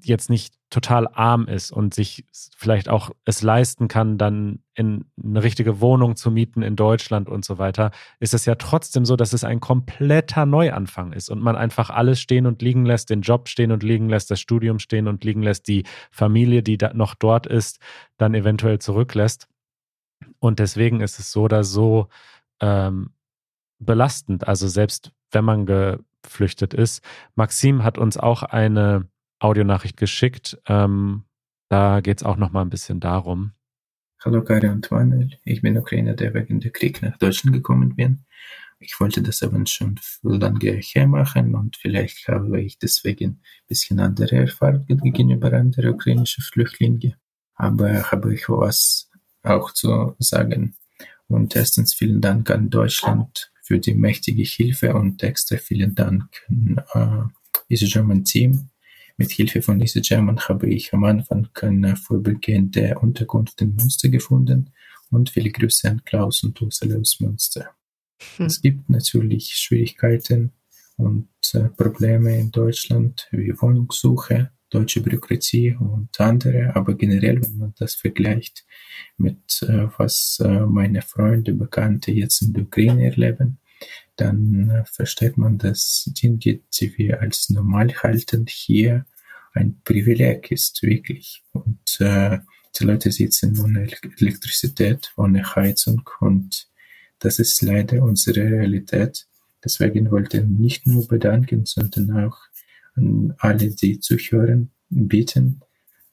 jetzt 0.02 0.31
nicht 0.31 0.55
total 0.68 1.09
arm 1.09 1.46
ist 1.46 1.70
und 1.70 1.94
sich 1.94 2.24
vielleicht 2.57 2.88
auch 2.88 3.11
es 3.24 3.42
leisten 3.42 3.88
kann, 3.88 4.18
dann 4.18 4.61
in 4.74 5.05
eine 5.22 5.42
richtige 5.42 5.81
Wohnung 5.81 6.16
zu 6.16 6.31
mieten 6.31 6.62
in 6.62 6.76
Deutschland 6.76 7.29
und 7.29 7.44
so 7.44 7.59
weiter, 7.59 7.92
ist 8.18 8.35
es 8.35 8.44
ja 8.46 8.57
trotzdem 8.57 9.05
so, 9.05 9.16
dass 9.16 9.33
es 9.33 9.44
ein 9.44 9.61
kompletter 9.61 10.44
Neuanfang 10.44 11.12
ist 11.12 11.29
und 11.31 11.40
man 11.40 11.57
einfach 11.57 11.90
alles 11.90 12.20
stehen 12.20 12.46
und 12.46 12.62
liegen 12.62 12.85
lässt, 12.85 13.11
den 13.11 13.22
Job 13.22 13.48
stehen 13.48 13.70
und 13.70 13.83
liegen 13.83 14.09
lässt, 14.09 14.31
das 14.31 14.40
Studium 14.40 14.79
stehen 14.81 15.07
und 15.07 15.24
liegen 15.24 15.42
lässt, 15.42 15.68
die 15.68 15.85
Familie, 16.11 16.62
die 16.62 16.79
noch 16.94 17.14
dort 17.14 17.46
ist, 17.46 17.79
dann 18.16 18.35
eventuell 18.35 18.81
zurücklässt. 18.81 19.48
Und 20.40 20.59
deswegen 20.59 21.00
ist 21.00 21.18
es 21.18 21.31
so 21.31 21.42
oder 21.42 21.62
so 21.62 22.09
ähm, 22.61 23.11
belastend, 23.78 24.46
also 24.48 24.68
selbst 24.68 25.12
wenn 25.30 25.44
man 25.44 25.66
geflüchtet 25.66 26.74
ist. 26.74 27.02
Maxim 27.34 27.84
hat 27.84 27.98
uns 27.98 28.16
auch 28.16 28.42
eine 28.42 29.08
Audionachricht 29.38 29.96
geschickt. 29.96 30.58
Ähm, 30.66 31.24
da 31.68 32.00
geht 32.00 32.18
es 32.18 32.26
auch 32.26 32.36
noch 32.36 32.52
mal 32.52 32.62
ein 32.62 32.70
bisschen 32.70 33.00
darum. 33.00 33.52
Hallo 34.24 34.42
Kari 34.42 34.68
und 34.68 34.90
Manuel, 34.90 35.38
ich 35.44 35.62
bin 35.62 35.76
Ukrainer, 35.76 36.14
der 36.14 36.32
wegen 36.34 36.58
der 36.60 36.70
Krieg 36.70 37.02
nach 37.02 37.16
Deutschland 37.18 37.54
gekommen 37.54 37.94
bin. 37.96 38.24
Ich 38.78 38.98
wollte 38.98 39.22
das 39.22 39.42
aber 39.42 39.64
schon 39.66 39.98
lange 40.22 40.72
hermachen 40.72 41.54
und 41.54 41.76
vielleicht 41.76 42.28
habe 42.28 42.60
ich 42.60 42.78
deswegen 42.78 43.30
ein 43.30 43.66
bisschen 43.68 44.00
andere 44.00 44.36
Erfahrungen 44.36 44.98
gegenüber 44.98 45.52
anderen 45.52 45.94
ukrainischen 45.94 46.44
Flüchtlingen. 46.44 47.14
Aber 47.54 48.10
habe 48.10 48.34
ich 48.34 48.48
was 48.48 49.10
auch 49.42 49.72
zu 49.72 50.14
sagen. 50.18 50.76
Und 51.28 51.56
erstens 51.56 51.94
vielen 51.94 52.20
Dank 52.20 52.50
an 52.50 52.68
Deutschland 52.68 53.50
für 53.66 53.81
die 53.81 53.94
mächtige 53.94 54.44
Hilfe 54.44 54.94
und 54.94 55.24
extra 55.24 55.57
vielen 55.57 55.96
Dank 55.96 56.24
an 56.48 56.81
äh, 56.94 57.72
Easy 57.74 57.87
German 57.87 58.24
Team. 58.24 58.68
Mit 59.16 59.33
Hilfe 59.33 59.61
von 59.61 59.81
Easy 59.81 60.00
German 60.02 60.38
habe 60.38 60.68
ich 60.68 60.94
am 60.94 61.02
Anfang 61.02 61.48
eine 61.61 61.96
vorübergehende 61.96 62.96
Unterkunft 63.00 63.61
in 63.61 63.74
Münster 63.74 64.09
gefunden 64.09 64.70
und 65.11 65.31
viele 65.31 65.50
Grüße 65.50 65.90
an 65.90 66.05
Klaus 66.05 66.44
und 66.44 66.62
Ursula 66.62 66.96
aus 66.96 67.18
Münster. 67.18 67.70
Hm. 68.37 68.46
Es 68.46 68.61
gibt 68.61 68.88
natürlich 68.88 69.48
Schwierigkeiten 69.57 70.52
und 70.96 71.29
äh, 71.55 71.68
Probleme 71.70 72.38
in 72.38 72.52
Deutschland 72.52 73.26
wie 73.33 73.52
Wohnungssuche, 73.61 74.52
deutsche 74.70 75.00
Bürokratie 75.00 75.76
und 75.79 76.20
andere, 76.20 76.74
aber 76.74 76.94
generell, 76.94 77.40
wenn 77.42 77.57
man 77.57 77.74
das 77.79 77.94
vergleicht 77.94 78.64
mit 79.16 79.62
äh, 79.62 79.87
was 79.96 80.40
äh, 80.42 80.66
meine 80.66 81.02
Freunde, 81.02 81.52
Bekannte 81.52 82.12
jetzt 82.12 82.42
in 82.42 82.52
der 82.52 82.64
Ukraine 82.64 83.05
erleben, 83.11 83.59
dann 84.16 84.70
äh, 84.70 84.85
versteht 84.87 85.37
man, 85.37 85.59
dass 85.59 86.11
Dinge, 86.20 86.38
die 86.38 86.62
wir 86.96 87.20
als 87.20 87.50
normal 87.50 87.94
halten, 88.02 88.46
hier 88.48 89.07
ein 89.52 89.81
Privileg 89.85 90.50
ist, 90.50 90.83
wirklich. 90.83 91.42
Und 91.52 92.00
äh, 92.00 92.38
die 92.79 92.85
Leute 92.85 93.11
sitzen 93.11 93.59
ohne 93.61 93.88
Elektrizität, 94.18 95.12
ohne 95.16 95.55
Heizung 95.55 96.09
und 96.20 96.68
das 97.18 97.38
ist 97.38 97.62
leider 97.62 98.02
unsere 98.02 98.42
Realität. 98.42 99.26
Deswegen 99.64 100.11
wollte 100.11 100.38
ich 100.38 100.44
nicht 100.44 100.87
nur 100.87 101.09
bedanken, 101.09 101.64
sondern 101.64 102.11
auch 102.26 102.37
an 102.96 103.35
alle, 103.38 103.70
die 103.70 104.00
zuhören, 104.00 104.70
bitten, 104.88 105.61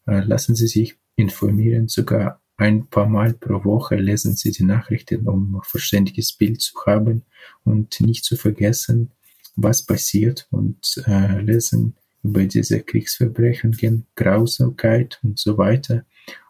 äh, 0.08 0.22
lassen 0.22 0.56
Sie 0.56 0.68
sich 0.68 0.96
informieren, 1.16 1.88
sogar 1.88 2.42
ein 2.58 2.88
paar 2.88 3.08
Mal 3.08 3.34
pro 3.34 3.64
Woche 3.66 3.96
lesen 3.96 4.36
Sie 4.36 4.52
die 4.52 4.64
Nachrichten, 4.64 5.28
um 5.28 5.56
ein 5.56 5.62
verständliches 5.64 6.34
Bild 6.34 6.62
zu 6.62 6.74
haben 6.86 7.24
und 7.64 8.00
nicht 8.00 8.24
zu 8.24 8.36
vergessen, 8.36 9.12
was 9.56 9.86
passiert. 9.86 10.48
Und 10.52 11.04
äh, 11.08 11.42
lesen 11.42 11.96
über 12.24 12.44
diese 12.44 12.82
Kriegsverbrechen, 12.82 14.06
Grausamkeit 14.16 15.20
und 15.24 15.40
so 15.40 15.58
weiter. 15.58 16.06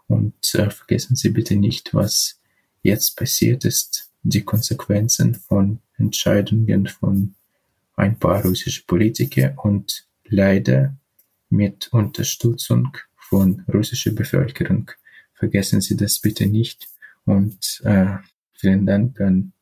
Und 0.08 0.36
äh, 0.56 0.70
vergessen 0.70 1.16
Sie 1.16 1.30
bitte 1.30 1.56
nicht, 1.56 1.94
was 1.94 2.40
jetzt 2.82 3.16
passiert 3.16 3.64
ist, 3.66 4.10
die 4.24 4.44
Konsequenzen 4.44 5.36
von 5.36 5.80
Entscheidungen 5.98 6.88
von 6.88 7.36
ein 7.96 8.20
paar 8.20 8.44
russische 8.44 8.84
Politiker 8.86 9.56
und 9.64 10.06
leider 10.34 10.98
mit 11.50 11.94
Unterstützung 11.94 12.98
von 13.16 13.64
russischer 13.72 14.12
Bevölkerung. 14.12 14.90
Vergessen 15.36 15.82
Sie 15.82 15.96
das 15.96 16.20
bitte 16.20 16.48
nicht. 16.48 16.88
Und 17.26 17.82
äh, 17.86 18.18
vielen 18.54 18.86
Dank 18.86 19.22
an 19.22 19.54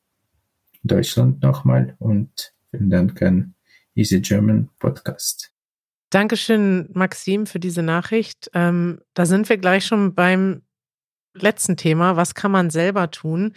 Deutschland 0.83 1.41
nochmal 1.43 1.95
und 1.99 2.53
vielen 2.71 2.89
Dank 2.89 3.21
an 3.21 3.53
Easy 3.95 4.21
German 4.21 4.69
Podcast. 4.79 5.51
Dankeschön, 6.09 6.89
Maxim, 6.93 7.45
für 7.45 7.59
diese 7.59 7.83
Nachricht. 7.83 8.49
Ähm, 8.53 9.01
da 9.13 9.25
sind 9.25 9.47
wir 9.49 9.57
gleich 9.57 9.85
schon 9.85 10.15
beim 10.15 10.61
letzten 11.33 11.77
Thema. 11.77 12.15
Was 12.15 12.35
kann 12.35 12.51
man 12.51 12.69
selber 12.69 13.11
tun? 13.11 13.53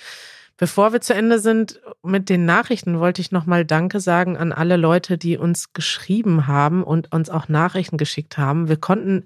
Bevor 0.56 0.92
wir 0.92 1.00
zu 1.00 1.14
Ende 1.14 1.40
sind 1.40 1.80
mit 2.04 2.28
den 2.28 2.44
Nachrichten, 2.44 3.00
wollte 3.00 3.20
ich 3.20 3.32
nochmal 3.32 3.64
Danke 3.64 3.98
sagen 3.98 4.36
an 4.36 4.52
alle 4.52 4.76
Leute, 4.76 5.18
die 5.18 5.36
uns 5.36 5.72
geschrieben 5.72 6.46
haben 6.46 6.84
und 6.84 7.12
uns 7.12 7.28
auch 7.28 7.48
Nachrichten 7.48 7.96
geschickt 7.96 8.38
haben. 8.38 8.68
Wir 8.68 8.76
konnten 8.76 9.24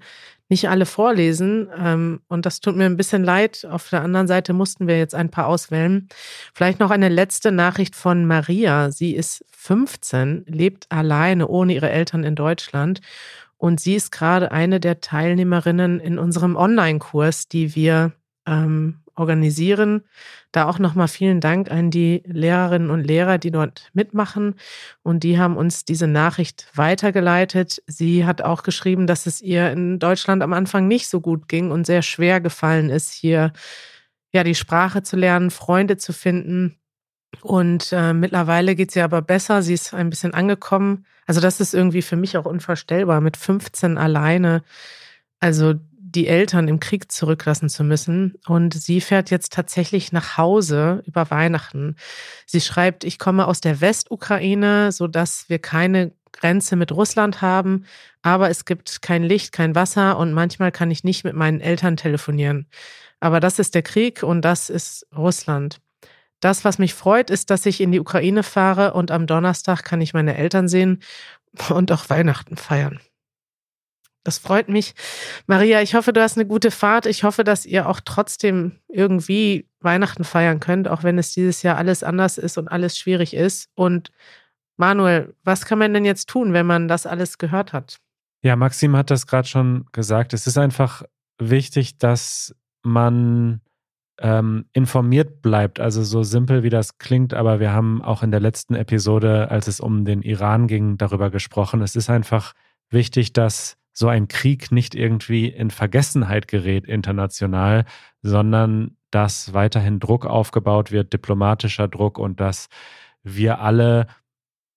nicht 0.49 0.67
alle 0.67 0.87
vorlesen 0.87 1.69
ähm, 1.77 2.21
und 2.27 2.47
das 2.47 2.59
tut 2.59 2.75
mir 2.75 2.85
ein 2.85 2.97
bisschen 2.97 3.23
leid. 3.23 3.67
Auf 3.69 3.89
der 3.89 4.01
anderen 4.01 4.27
Seite 4.27 4.53
mussten 4.53 4.87
wir 4.87 4.97
jetzt 4.97 5.13
ein 5.13 5.29
paar 5.29 5.45
auswählen. 5.45 6.09
Vielleicht 6.55 6.79
noch 6.79 6.89
eine 6.89 7.09
letzte 7.09 7.51
Nachricht 7.51 7.95
von 7.95 8.25
Maria. 8.25 8.89
Sie 8.89 9.15
ist 9.15 9.45
15, 9.51 10.45
lebt 10.47 10.87
alleine 10.89 11.47
ohne 11.47 11.75
ihre 11.75 11.91
Eltern 11.91 12.23
in 12.23 12.33
Deutschland 12.33 13.01
und 13.57 13.79
sie 13.79 13.93
ist 13.93 14.11
gerade 14.11 14.51
eine 14.51 14.79
der 14.79 15.01
Teilnehmerinnen 15.01 15.99
in 15.99 16.17
unserem 16.17 16.55
Online-Kurs, 16.55 17.47
die 17.47 17.75
wir 17.75 18.13
ähm, 18.47 19.01
organisieren. 19.19 20.03
Da 20.51 20.67
auch 20.67 20.79
nochmal 20.79 21.07
vielen 21.07 21.41
Dank 21.41 21.69
an 21.69 21.91
die 21.91 22.23
Lehrerinnen 22.25 22.89
und 22.89 23.03
Lehrer, 23.03 23.37
die 23.37 23.51
dort 23.51 23.89
mitmachen. 23.93 24.55
Und 25.03 25.23
die 25.23 25.37
haben 25.37 25.57
uns 25.57 25.85
diese 25.85 26.07
Nachricht 26.07 26.67
weitergeleitet. 26.73 27.83
Sie 27.85 28.25
hat 28.25 28.41
auch 28.41 28.63
geschrieben, 28.63 29.05
dass 29.05 29.25
es 29.25 29.41
ihr 29.41 29.71
in 29.71 29.99
Deutschland 29.99 30.41
am 30.41 30.53
Anfang 30.53 30.87
nicht 30.87 31.07
so 31.07 31.21
gut 31.21 31.47
ging 31.47 31.69
und 31.69 31.85
sehr 31.85 32.01
schwer 32.01 32.41
gefallen 32.41 32.89
ist, 32.89 33.13
hier 33.13 33.53
ja 34.31 34.43
die 34.43 34.55
Sprache 34.55 35.03
zu 35.03 35.15
lernen, 35.17 35.51
Freunde 35.51 35.97
zu 35.97 36.13
finden. 36.13 36.79
Und 37.41 37.91
äh, 37.91 38.13
mittlerweile 38.13 38.75
geht 38.75 38.91
sie 38.91 39.01
aber 39.01 39.21
besser. 39.21 39.61
Sie 39.61 39.73
ist 39.73 39.93
ein 39.93 40.09
bisschen 40.09 40.33
angekommen. 40.33 41.05
Also 41.27 41.41
das 41.41 41.59
ist 41.59 41.73
irgendwie 41.73 42.01
für 42.01 42.15
mich 42.15 42.37
auch 42.37 42.45
unvorstellbar, 42.45 43.21
mit 43.21 43.37
15 43.37 43.97
alleine. 43.97 44.63
Also 45.39 45.75
die 46.11 46.27
Eltern 46.27 46.67
im 46.67 46.79
Krieg 46.79 47.11
zurücklassen 47.11 47.69
zu 47.69 47.83
müssen. 47.83 48.35
Und 48.47 48.73
sie 48.73 49.01
fährt 49.01 49.29
jetzt 49.29 49.53
tatsächlich 49.53 50.11
nach 50.11 50.37
Hause 50.37 51.03
über 51.05 51.29
Weihnachten. 51.29 51.95
Sie 52.45 52.61
schreibt, 52.61 53.03
ich 53.03 53.19
komme 53.19 53.47
aus 53.47 53.61
der 53.61 53.81
Westukraine, 53.81 54.91
sodass 54.91 55.49
wir 55.49 55.59
keine 55.59 56.11
Grenze 56.31 56.75
mit 56.75 56.91
Russland 56.91 57.41
haben, 57.41 57.85
aber 58.21 58.49
es 58.49 58.65
gibt 58.65 59.01
kein 59.01 59.23
Licht, 59.23 59.51
kein 59.51 59.75
Wasser 59.75 60.17
und 60.17 60.33
manchmal 60.33 60.71
kann 60.71 60.91
ich 60.91 61.03
nicht 61.03 61.23
mit 61.23 61.35
meinen 61.35 61.61
Eltern 61.61 61.97
telefonieren. 61.97 62.67
Aber 63.19 63.39
das 63.39 63.59
ist 63.59 63.75
der 63.75 63.81
Krieg 63.81 64.23
und 64.23 64.43
das 64.43 64.69
ist 64.69 65.05
Russland. 65.15 65.79
Das, 66.39 66.63
was 66.63 66.77
mich 66.79 66.93
freut, 66.93 67.29
ist, 67.29 67.49
dass 67.49 67.65
ich 67.65 67.81
in 67.81 67.91
die 67.91 67.99
Ukraine 67.99 68.43
fahre 68.43 68.93
und 68.93 69.11
am 69.11 69.27
Donnerstag 69.27 69.83
kann 69.83 69.99
ich 69.99 70.13
meine 70.13 70.37
Eltern 70.37 70.69
sehen 70.69 71.01
und 71.69 71.91
auch 71.91 72.09
Weihnachten 72.09 72.55
feiern. 72.55 72.99
Das 74.23 74.37
freut 74.37 74.69
mich. 74.69 74.93
Maria, 75.47 75.81
ich 75.81 75.95
hoffe, 75.95 76.11
du 76.13 76.21
hast 76.21 76.37
eine 76.37 76.45
gute 76.45 76.71
Fahrt. 76.71 77.05
Ich 77.05 77.23
hoffe, 77.23 77.43
dass 77.43 77.65
ihr 77.65 77.87
auch 77.87 78.01
trotzdem 78.03 78.73
irgendwie 78.87 79.67
Weihnachten 79.79 80.23
feiern 80.23 80.59
könnt, 80.59 80.87
auch 80.87 81.03
wenn 81.03 81.17
es 81.17 81.33
dieses 81.33 81.63
Jahr 81.63 81.77
alles 81.77 82.03
anders 82.03 82.37
ist 82.37 82.57
und 82.57 82.67
alles 82.67 82.97
schwierig 82.97 83.33
ist. 83.33 83.69
Und 83.75 84.11
Manuel, 84.77 85.33
was 85.43 85.65
kann 85.65 85.79
man 85.79 85.93
denn 85.93 86.05
jetzt 86.05 86.29
tun, 86.29 86.53
wenn 86.53 86.65
man 86.65 86.87
das 86.87 87.05
alles 87.05 87.37
gehört 87.37 87.73
hat? 87.73 87.97
Ja, 88.41 88.55
Maxim 88.55 88.95
hat 88.95 89.09
das 89.09 89.27
gerade 89.27 89.47
schon 89.47 89.85
gesagt. 89.91 90.33
Es 90.33 90.47
ist 90.47 90.57
einfach 90.57 91.03
wichtig, 91.37 91.97
dass 91.97 92.55
man 92.83 93.61
ähm, 94.21 94.65
informiert 94.73 95.41
bleibt. 95.41 95.79
Also 95.79 96.03
so 96.03 96.23
simpel 96.23 96.63
wie 96.63 96.69
das 96.69 96.97
klingt, 96.97 97.33
aber 97.33 97.59
wir 97.59 97.71
haben 97.71 98.01
auch 98.01 98.23
in 98.23 98.31
der 98.31 98.39
letzten 98.39 98.75
Episode, 98.75 99.49
als 99.49 99.67
es 99.67 99.79
um 99.79 100.05
den 100.05 100.21
Iran 100.21 100.67
ging, 100.67 100.97
darüber 100.97 101.29
gesprochen. 101.29 101.81
Es 101.81 101.95
ist 101.95 102.09
einfach 102.09 102.53
wichtig, 102.89 103.33
dass 103.33 103.77
so 103.99 104.07
ein 104.07 104.29
Krieg 104.29 104.71
nicht 104.71 104.95
irgendwie 104.95 105.47
in 105.49 105.71
Vergessenheit 105.71 106.47
gerät 106.47 106.85
international, 106.85 107.83
sondern 108.21 108.95
dass 109.11 109.53
weiterhin 109.53 109.99
Druck 109.99 110.25
aufgebaut 110.25 110.89
wird, 110.89 111.11
diplomatischer 111.11 111.89
Druck 111.89 112.17
und 112.17 112.39
dass 112.39 112.69
wir 113.23 113.59
alle 113.59 114.07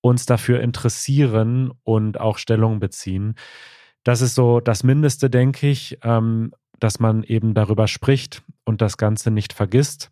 uns 0.00 0.26
dafür 0.26 0.60
interessieren 0.60 1.70
und 1.84 2.18
auch 2.18 2.36
Stellung 2.36 2.80
beziehen. 2.80 3.36
Das 4.02 4.22
ist 4.22 4.34
so 4.34 4.58
das 4.58 4.82
Mindeste, 4.82 5.30
denke 5.30 5.68
ich, 5.68 5.98
ähm, 6.02 6.52
dass 6.80 6.98
man 6.98 7.22
eben 7.22 7.54
darüber 7.54 7.86
spricht 7.86 8.42
und 8.64 8.82
das 8.82 8.96
Ganze 8.96 9.30
nicht 9.30 9.52
vergisst. 9.52 10.10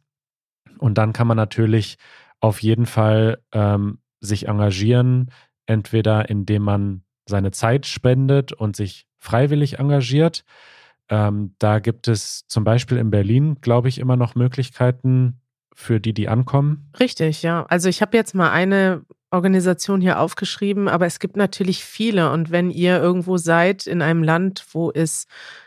Und 0.78 0.98
dann 0.98 1.12
kann 1.12 1.26
man 1.26 1.36
natürlich 1.36 1.98
auf 2.38 2.62
jeden 2.62 2.86
Fall 2.86 3.42
ähm, 3.50 3.98
sich 4.20 4.46
engagieren, 4.46 5.32
entweder 5.66 6.30
indem 6.30 6.62
man 6.62 7.02
seine 7.30 7.52
Zeit 7.52 7.86
spendet 7.86 8.52
und 8.52 8.76
sich 8.76 9.06
freiwillig 9.18 9.78
engagiert. 9.78 10.44
Ähm, 11.08 11.54
da 11.58 11.78
gibt 11.78 12.08
es 12.08 12.46
zum 12.46 12.64
Beispiel 12.64 12.98
in 12.98 13.10
Berlin, 13.10 13.56
glaube 13.60 13.88
ich, 13.88 13.98
immer 13.98 14.16
noch 14.16 14.34
Möglichkeiten 14.34 15.40
für 15.74 16.00
die, 16.00 16.12
die 16.12 16.28
ankommen. 16.28 16.90
Richtig, 17.00 17.42
ja. 17.42 17.64
Also 17.68 17.88
ich 17.88 18.02
habe 18.02 18.16
jetzt 18.16 18.34
mal 18.34 18.50
eine 18.50 19.02
Organisation 19.30 20.00
hier 20.00 20.20
aufgeschrieben, 20.20 20.88
aber 20.88 21.06
es 21.06 21.18
gibt 21.18 21.36
natürlich 21.36 21.84
viele. 21.84 22.32
Und 22.32 22.50
wenn 22.50 22.70
ihr 22.70 23.00
irgendwo 23.00 23.36
seid 23.36 23.86
in 23.86 24.02
einem 24.02 24.22
Land, 24.22 24.66
wo 24.72 24.90
es 24.90 25.26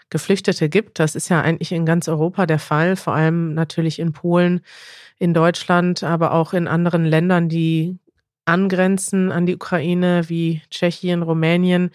Geflüchtete 0.10 0.70
gibt, 0.70 1.00
das 1.00 1.16
ist 1.16 1.30
ja 1.30 1.42
eigentlich 1.42 1.72
in 1.72 1.86
ganz 1.86 2.08
Europa 2.08 2.46
der 2.46 2.60
Fall, 2.60 2.96
vor 2.96 3.14
allem 3.14 3.54
natürlich 3.54 4.00
in 4.00 4.14
Polen, 4.14 4.62
in 5.18 5.34
Deutschland, 5.34 6.04
aber 6.04 6.34
auch 6.34 6.54
in 6.54 6.68
anderen 6.68 7.06
Ländern, 7.06 7.50
die 7.50 7.98
angrenzen 8.46 9.32
an 9.32 9.46
die 9.46 9.56
Ukraine, 9.56 10.30
wie 10.30 10.62
Tschechien, 10.70 11.22
Rumänien, 11.22 11.92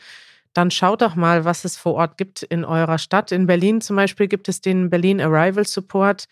dann 0.55 0.71
schaut 0.71 1.03
doch 1.03 1.15
mal, 1.15 1.45
was 1.45 1.65
es 1.65 1.77
vor 1.77 1.95
Ort 1.95 2.19
gibt 2.19 2.43
in 2.43 2.65
eurer 2.65 2.99
Stadt. 2.99 3.33
In 3.33 3.47
Berlin 3.47 3.81
zum 3.81 3.97
Beispiel 3.97 4.29
gibt 4.29 4.49
es 4.49 4.61
den 4.61 4.91
Berlin 4.91 5.21
Arrival 5.21 5.67
Support, 5.67 6.25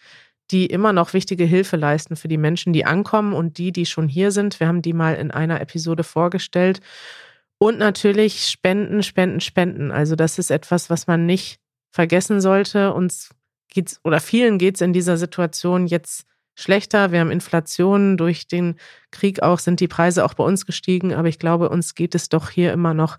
die 0.51 0.67
immer 0.67 0.93
noch 0.93 1.13
wichtige 1.13 1.45
Hilfe 1.45 1.77
leisten 1.77 2.17
für 2.17 2.29
die 2.29 2.39
Menschen, 2.39 2.73
die 2.73 2.85
ankommen 2.85 3.33
und 3.33 3.59
die, 3.59 3.73
die 3.73 3.87
schon 3.87 4.09
hier 4.09 4.31
sind. 4.31 4.59
Wir 4.61 4.69
haben 4.69 4.83
die 4.83 4.93
mal 4.93 5.15
in 5.15 5.31
einer 5.31 5.61
Episode 5.61 6.05
vorgestellt. 6.05 6.81
Und 7.59 7.79
natürlich 7.79 8.47
Spenden, 8.47 9.03
Spenden, 9.03 9.41
Spenden. 9.41 9.91
Also 9.91 10.15
das 10.15 10.39
ist 10.39 10.51
etwas, 10.51 10.91
was 10.91 11.07
man 11.07 11.27
nicht 11.27 11.59
vergessen 11.91 12.41
sollte. 12.41 12.93
Uns 12.93 13.31
geht's 13.69 14.01
oder 14.05 14.21
vielen 14.21 14.59
geht 14.59 14.77
es 14.77 14.81
in 14.81 14.93
dieser 14.93 15.17
Situation 15.17 15.87
jetzt 15.87 16.27
schlechter. 16.57 17.12
Wir 17.12 17.21
haben 17.21 17.31
Inflation. 17.31 18.16
Durch 18.16 18.49
den 18.49 18.75
Krieg 19.12 19.42
auch 19.42 19.61
sind 19.61 19.79
die 19.79 19.87
Preise 19.87 20.25
auch 20.25 20.35
bei 20.35 20.42
uns 20.42 20.66
gestiegen. 20.66 21.14
Aber 21.14 21.29
ich 21.29 21.38
glaube, 21.38 21.69
uns 21.69 21.95
geht 21.95 22.16
es 22.16 22.29
doch 22.29 22.51
hier 22.51 22.73
immer 22.73 22.95
noch 22.95 23.19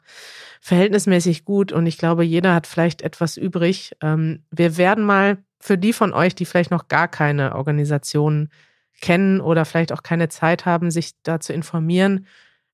verhältnismäßig 0.59 1.45
gut. 1.45 1.71
Und 1.71 1.85
ich 1.85 1.97
glaube, 1.97 2.25
jeder 2.25 2.53
hat 2.53 2.67
vielleicht 2.67 3.01
etwas 3.01 3.37
übrig. 3.37 3.95
Ähm, 4.01 4.43
wir 4.51 4.75
werden 4.75 5.05
mal 5.05 5.37
für 5.59 5.77
die 5.77 5.93
von 5.93 6.13
euch, 6.13 6.35
die 6.35 6.45
vielleicht 6.45 6.71
noch 6.71 6.89
gar 6.89 7.07
keine 7.07 7.55
Organisation 7.55 8.49
kennen 9.01 9.41
oder 9.41 9.65
vielleicht 9.65 9.91
auch 9.93 10.03
keine 10.03 10.29
Zeit 10.29 10.65
haben, 10.65 10.91
sich 10.91 11.11
da 11.23 11.39
zu 11.39 11.53
informieren, 11.53 12.25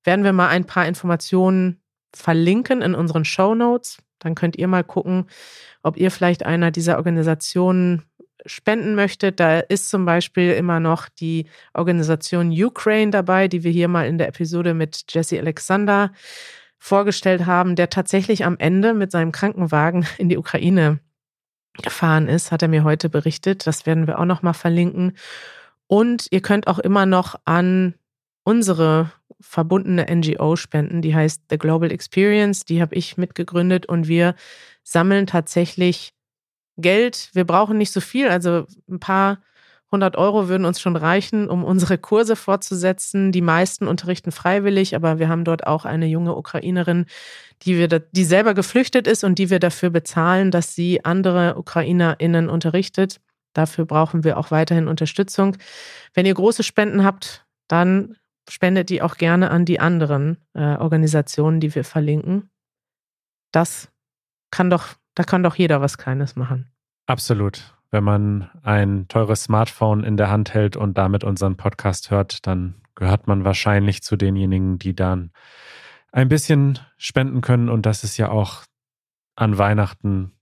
werden 0.04 0.24
wir 0.24 0.34
mal 0.34 0.50
ein 0.50 0.66
paar 0.66 0.88
Informationen 0.88 1.82
verlinken 2.14 2.82
in 2.82 2.96
unseren 2.96 3.26
Show 3.26 3.56
Notes. 3.56 3.98
Dann 4.20 4.36
könnt 4.36 4.58
ihr 4.58 4.68
mal 4.68 4.84
gucken, 4.84 5.26
ob 5.82 5.98
ihr 5.98 6.12
vielleicht 6.12 6.46
einer 6.46 6.72
dieser 6.72 6.98
Organisationen 6.98 8.04
spenden 8.46 8.96
möchtet, 8.96 9.40
da 9.40 9.60
ist 9.60 9.90
zum 9.90 10.06
Beispiel 10.06 10.52
immer 10.54 10.80
noch 10.80 11.10
die 11.10 11.46
Organisation 11.74 12.52
Ukraine 12.52 13.12
dabei, 13.12 13.48
die 13.48 13.64
wir 13.64 13.72
hier 13.72 13.88
mal 13.88 14.08
in 14.08 14.18
der 14.18 14.28
Episode 14.28 14.74
mit 14.74 15.06
Jesse 15.10 15.40
Alexander 15.40 16.12
vorgestellt 16.78 17.46
haben, 17.46 17.76
der 17.76 17.90
tatsächlich 17.90 18.46
am 18.46 18.58
Ende 18.58 18.94
mit 18.94 19.12
seinem 19.12 19.32
Krankenwagen 19.32 20.06
in 20.18 20.30
die 20.30 20.38
Ukraine 20.38 21.00
gefahren 21.82 22.28
ist, 22.28 22.52
hat 22.52 22.62
er 22.62 22.68
mir 22.68 22.84
heute 22.84 23.10
berichtet. 23.10 23.66
Das 23.66 23.86
werden 23.86 24.06
wir 24.06 24.20
auch 24.20 24.26
noch 24.26 24.42
mal 24.42 24.54
verlinken. 24.54 25.14
Und 25.88 26.28
ihr 26.30 26.42
könnt 26.42 26.68
auch 26.68 26.80
immer 26.80 27.06
noch 27.06 27.36
an 27.46 27.96
unsere 28.44 29.12
verbundene 29.40 30.06
NGO 30.10 30.56
spenden, 30.56 31.02
die 31.02 31.16
heißt 31.16 31.44
The 31.50 31.58
Global 31.58 31.92
Experience. 31.92 32.66
Die 32.66 32.82
habe 32.82 32.96
ich 32.96 33.18
mitgegründet 33.18 33.86
und 33.86 34.08
wir 34.08 34.36
sammeln 34.84 35.28
tatsächlich 35.28 36.13
Geld. 36.78 37.30
Wir 37.34 37.46
brauchen 37.46 37.78
nicht 37.78 37.92
so 37.92 38.02
viel, 38.02 38.28
also 38.28 38.66
ein 38.90 39.00
paar 39.00 39.40
100 39.94 40.16
Euro 40.18 40.50
würden 40.50 40.66
uns 40.66 40.82
schon 40.82 40.96
reichen, 40.96 41.48
um 41.50 41.64
unsere 41.64 42.00
Kurse 42.00 42.36
fortzusetzen. 42.36 43.32
Die 43.32 43.42
meisten 43.42 43.88
unterrichten 43.88 44.32
freiwillig, 44.32 44.96
aber 44.96 45.20
wir 45.20 45.30
haben 45.30 45.44
dort 45.44 45.68
auch 45.68 45.86
eine 45.86 46.08
junge 46.08 46.36
Ukrainerin, 46.36 47.06
die 47.62 47.78
wir, 47.78 47.88
die 47.88 48.26
selber 48.26 48.56
geflüchtet 48.56 49.06
ist 49.06 49.24
und 49.24 49.38
die 49.38 49.52
wir 49.52 49.60
dafür 49.60 49.92
bezahlen, 49.92 50.50
dass 50.50 50.74
sie 50.74 51.06
andere 51.06 51.56
UkrainerInnen 51.58 52.50
unterrichtet. 52.50 53.22
Dafür 53.54 53.86
brauchen 53.86 54.24
wir 54.24 54.38
auch 54.38 54.50
weiterhin 54.50 54.88
Unterstützung. 54.88 55.58
Wenn 56.16 56.26
ihr 56.26 56.34
große 56.34 56.64
Spenden 56.64 57.04
habt, 57.04 57.46
dann 57.68 58.16
spendet 58.50 58.90
die 58.90 59.04
auch 59.04 59.18
gerne 59.18 59.52
an 59.52 59.64
die 59.64 59.80
anderen 59.80 60.38
äh, 60.54 60.76
Organisationen, 60.76 61.60
die 61.60 61.74
wir 61.76 61.84
verlinken. 61.84 62.50
Das 63.52 63.90
kann 64.50 64.72
doch, 64.72 64.96
da 65.16 65.24
kann 65.24 65.44
doch 65.44 65.56
jeder 65.56 65.82
was 65.82 65.98
Kleines 65.98 66.36
machen. 66.36 66.72
Absolut. 67.06 67.76
Wenn 67.92 68.04
man 68.04 68.50
ein 68.64 69.08
teures 69.08 69.44
Smartphone 69.44 70.04
in 70.04 70.18
der 70.18 70.30
Hand 70.30 70.54
hält 70.54 70.76
und 70.76 70.98
damit 70.98 71.24
unseren 71.24 71.58
Podcast 71.58 72.10
hört, 72.10 72.48
dann 72.48 72.82
gehört 72.96 73.28
man 73.28 73.44
wahrscheinlich 73.44 74.02
zu 74.02 74.16
denjenigen, 74.16 74.80
die 74.80 74.96
dann 74.96 75.32
ein 76.12 76.30
bisschen 76.30 76.80
spenden 76.98 77.42
können. 77.42 77.70
Und 77.70 77.86
das 77.86 78.04
ist 78.04 78.18
ja 78.18 78.30
auch 78.30 78.64
an 79.36 79.58
Weihnachten 79.58 80.34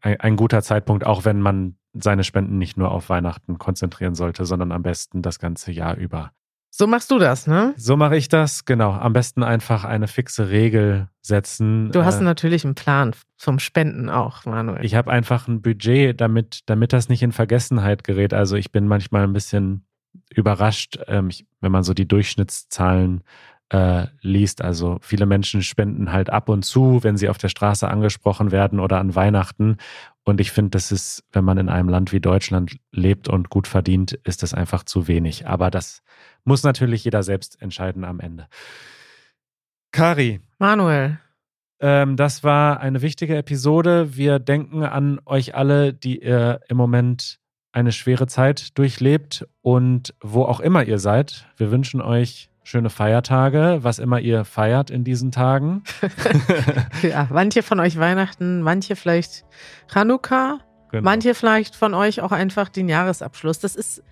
ein, 0.00 0.20
ein 0.20 0.36
guter 0.36 0.62
Zeitpunkt, 0.62 1.04
auch 1.06 1.24
wenn 1.24 1.40
man 1.40 1.76
seine 1.92 2.24
Spenden 2.24 2.58
nicht 2.58 2.76
nur 2.76 2.90
auf 2.90 3.08
Weihnachten 3.08 3.58
konzentrieren 3.58 4.14
sollte, 4.14 4.44
sondern 4.46 4.72
am 4.72 4.82
besten 4.82 5.22
das 5.22 5.38
ganze 5.38 5.72
Jahr 5.72 5.96
über. 5.96 6.32
So 6.74 6.86
machst 6.86 7.10
du 7.10 7.18
das, 7.18 7.46
ne? 7.46 7.74
So 7.76 7.98
mache 7.98 8.16
ich 8.16 8.28
das, 8.28 8.64
genau. 8.64 8.92
Am 8.92 9.12
besten 9.12 9.42
einfach 9.42 9.84
eine 9.84 10.08
fixe 10.08 10.48
Regel 10.48 11.08
setzen. 11.20 11.92
Du 11.92 12.02
hast 12.06 12.20
äh, 12.20 12.24
natürlich 12.24 12.64
einen 12.64 12.74
Plan 12.74 13.12
zum 13.36 13.58
Spenden 13.58 14.08
auch, 14.08 14.46
Manuel. 14.46 14.82
Ich 14.82 14.94
habe 14.94 15.10
einfach 15.12 15.48
ein 15.48 15.60
Budget, 15.60 16.18
damit, 16.18 16.60
damit 16.64 16.94
das 16.94 17.10
nicht 17.10 17.22
in 17.22 17.32
Vergessenheit 17.32 18.04
gerät. 18.04 18.32
Also 18.32 18.56
ich 18.56 18.72
bin 18.72 18.88
manchmal 18.88 19.24
ein 19.24 19.34
bisschen 19.34 19.84
überrascht, 20.34 20.98
ähm, 21.08 21.28
ich, 21.28 21.46
wenn 21.60 21.72
man 21.72 21.82
so 21.82 21.92
die 21.92 22.08
Durchschnittszahlen 22.08 23.22
äh, 23.68 24.06
liest. 24.22 24.62
Also 24.62 24.98
viele 25.02 25.26
Menschen 25.26 25.62
spenden 25.62 26.10
halt 26.10 26.30
ab 26.30 26.48
und 26.48 26.64
zu, 26.64 27.02
wenn 27.02 27.18
sie 27.18 27.28
auf 27.28 27.38
der 27.38 27.48
Straße 27.48 27.86
angesprochen 27.86 28.50
werden 28.50 28.80
oder 28.80 28.98
an 28.98 29.14
Weihnachten. 29.14 29.76
Und 30.24 30.40
ich 30.40 30.52
finde, 30.52 30.70
das 30.70 30.92
ist, 30.92 31.24
wenn 31.32 31.44
man 31.44 31.58
in 31.58 31.68
einem 31.68 31.88
Land 31.88 32.12
wie 32.12 32.20
Deutschland 32.20 32.76
lebt 32.92 33.28
und 33.28 33.50
gut 33.50 33.66
verdient, 33.66 34.12
ist 34.24 34.42
das 34.42 34.54
einfach 34.54 34.84
zu 34.84 35.08
wenig. 35.08 35.46
Aber 35.46 35.70
das 35.70 36.02
muss 36.44 36.62
natürlich 36.62 37.04
jeder 37.04 37.22
selbst 37.22 37.60
entscheiden 37.60 38.04
am 38.04 38.20
Ende. 38.20 38.46
Kari. 39.90 40.40
Manuel. 40.58 41.18
Ähm, 41.80 42.16
das 42.16 42.44
war 42.44 42.80
eine 42.80 43.02
wichtige 43.02 43.36
Episode. 43.36 44.16
Wir 44.16 44.38
denken 44.38 44.84
an 44.84 45.20
euch 45.26 45.56
alle, 45.56 45.92
die 45.92 46.22
ihr 46.22 46.60
im 46.68 46.76
Moment 46.76 47.40
eine 47.72 47.90
schwere 47.90 48.26
Zeit 48.28 48.78
durchlebt 48.78 49.46
und 49.60 50.14
wo 50.20 50.44
auch 50.44 50.60
immer 50.60 50.84
ihr 50.84 50.98
seid. 50.98 51.46
Wir 51.56 51.72
wünschen 51.72 52.00
euch 52.00 52.51
schöne 52.62 52.90
Feiertage, 52.90 53.78
was 53.82 53.98
immer 53.98 54.20
ihr 54.20 54.44
feiert 54.44 54.90
in 54.90 55.04
diesen 55.04 55.32
Tagen. 55.32 55.82
ja, 57.02 57.28
manche 57.30 57.62
von 57.62 57.80
euch 57.80 57.98
Weihnachten, 57.98 58.62
manche 58.62 58.96
vielleicht 58.96 59.44
Chanukka, 59.92 60.58
genau. 60.90 61.02
manche 61.02 61.34
vielleicht 61.34 61.74
von 61.74 61.94
euch 61.94 62.20
auch 62.20 62.32
einfach 62.32 62.68
den 62.68 62.88
Jahresabschluss. 62.88 63.58
Das 63.58 63.74
ist, 63.74 64.02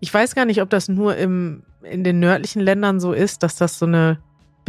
ich 0.00 0.12
weiß 0.12 0.34
gar 0.34 0.44
nicht, 0.44 0.62
ob 0.62 0.70
das 0.70 0.88
nur 0.88 1.16
im, 1.16 1.64
in 1.82 2.04
den 2.04 2.18
nördlichen 2.18 2.60
Ländern 2.62 3.00
so 3.00 3.12
ist, 3.12 3.42
dass 3.42 3.56
das 3.56 3.78
so 3.78 3.86
eine 3.86 4.18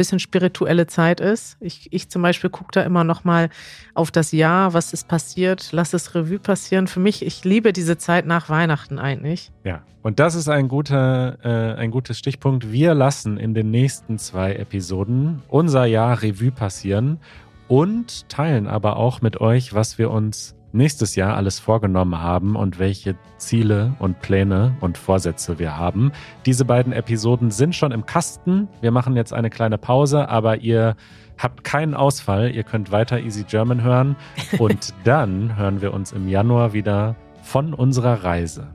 bisschen 0.00 0.18
spirituelle 0.18 0.86
Zeit 0.86 1.20
ist. 1.20 1.58
Ich, 1.60 1.92
ich 1.92 2.08
zum 2.08 2.22
Beispiel 2.22 2.48
gucke 2.48 2.70
da 2.72 2.82
immer 2.84 3.04
noch 3.04 3.24
mal 3.24 3.50
auf 3.92 4.10
das 4.10 4.32
Jahr, 4.32 4.72
was 4.72 4.94
ist 4.94 5.08
passiert, 5.08 5.68
lass 5.72 5.92
es 5.92 6.14
Revue 6.14 6.38
passieren. 6.38 6.86
Für 6.86 7.00
mich, 7.00 7.22
ich 7.22 7.44
liebe 7.44 7.74
diese 7.74 7.98
Zeit 7.98 8.24
nach 8.24 8.48
Weihnachten 8.48 8.98
eigentlich. 8.98 9.52
Ja, 9.62 9.82
und 10.00 10.18
das 10.18 10.36
ist 10.36 10.48
ein 10.48 10.68
guter, 10.68 11.36
äh, 11.44 11.78
ein 11.78 11.90
gutes 11.90 12.18
Stichpunkt. 12.18 12.72
Wir 12.72 12.94
lassen 12.94 13.36
in 13.36 13.52
den 13.52 13.70
nächsten 13.70 14.18
zwei 14.18 14.54
Episoden 14.54 15.42
unser 15.48 15.84
Jahr 15.84 16.22
Revue 16.22 16.50
passieren 16.50 17.18
und 17.68 18.26
teilen 18.30 18.66
aber 18.68 18.96
auch 18.96 19.20
mit 19.20 19.38
euch, 19.38 19.74
was 19.74 19.98
wir 19.98 20.10
uns 20.10 20.54
nächstes 20.72 21.16
Jahr 21.16 21.36
alles 21.36 21.58
vorgenommen 21.58 22.20
haben 22.20 22.56
und 22.56 22.78
welche 22.78 23.16
Ziele 23.38 23.94
und 23.98 24.20
Pläne 24.20 24.76
und 24.80 24.98
Vorsätze 24.98 25.58
wir 25.58 25.76
haben. 25.76 26.12
Diese 26.46 26.64
beiden 26.64 26.92
Episoden 26.92 27.50
sind 27.50 27.74
schon 27.74 27.92
im 27.92 28.06
Kasten. 28.06 28.68
Wir 28.80 28.90
machen 28.90 29.16
jetzt 29.16 29.32
eine 29.32 29.50
kleine 29.50 29.78
Pause, 29.78 30.28
aber 30.28 30.58
ihr 30.58 30.96
habt 31.38 31.64
keinen 31.64 31.94
Ausfall. 31.94 32.50
Ihr 32.50 32.62
könnt 32.62 32.92
weiter 32.92 33.18
Easy 33.20 33.44
German 33.44 33.82
hören 33.82 34.16
und 34.58 34.94
dann 35.04 35.56
hören 35.56 35.80
wir 35.80 35.92
uns 35.94 36.12
im 36.12 36.28
Januar 36.28 36.72
wieder 36.72 37.16
von 37.42 37.74
unserer 37.74 38.24
Reise. 38.24 38.68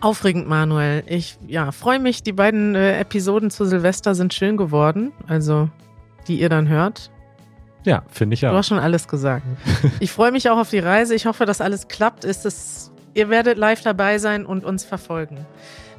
Aufregend, 0.00 0.48
Manuel. 0.48 1.04
Ich 1.06 1.38
ja, 1.46 1.70
freue 1.70 2.00
mich. 2.00 2.24
Die 2.24 2.32
beiden 2.32 2.74
äh, 2.74 2.98
Episoden 2.98 3.50
zu 3.50 3.64
Silvester 3.64 4.16
sind 4.16 4.34
schön 4.34 4.56
geworden. 4.56 5.12
Also, 5.28 5.68
die 6.26 6.40
ihr 6.40 6.48
dann 6.48 6.68
hört. 6.68 7.12
Ja, 7.84 8.02
finde 8.10 8.34
ich 8.34 8.46
auch. 8.46 8.50
Du 8.50 8.56
hast 8.56 8.68
schon 8.68 8.78
alles 8.78 9.08
gesagt. 9.08 9.44
Ich 10.00 10.12
freue 10.12 10.32
mich 10.32 10.48
auch 10.50 10.58
auf 10.58 10.70
die 10.70 10.78
Reise. 10.78 11.14
Ich 11.14 11.26
hoffe, 11.26 11.46
dass 11.46 11.60
alles 11.60 11.88
klappt. 11.88 12.24
Ist 12.24 12.46
es, 12.46 12.92
ihr 13.14 13.28
werdet 13.28 13.58
live 13.58 13.82
dabei 13.82 14.18
sein 14.18 14.46
und 14.46 14.64
uns 14.64 14.84
verfolgen. 14.84 15.46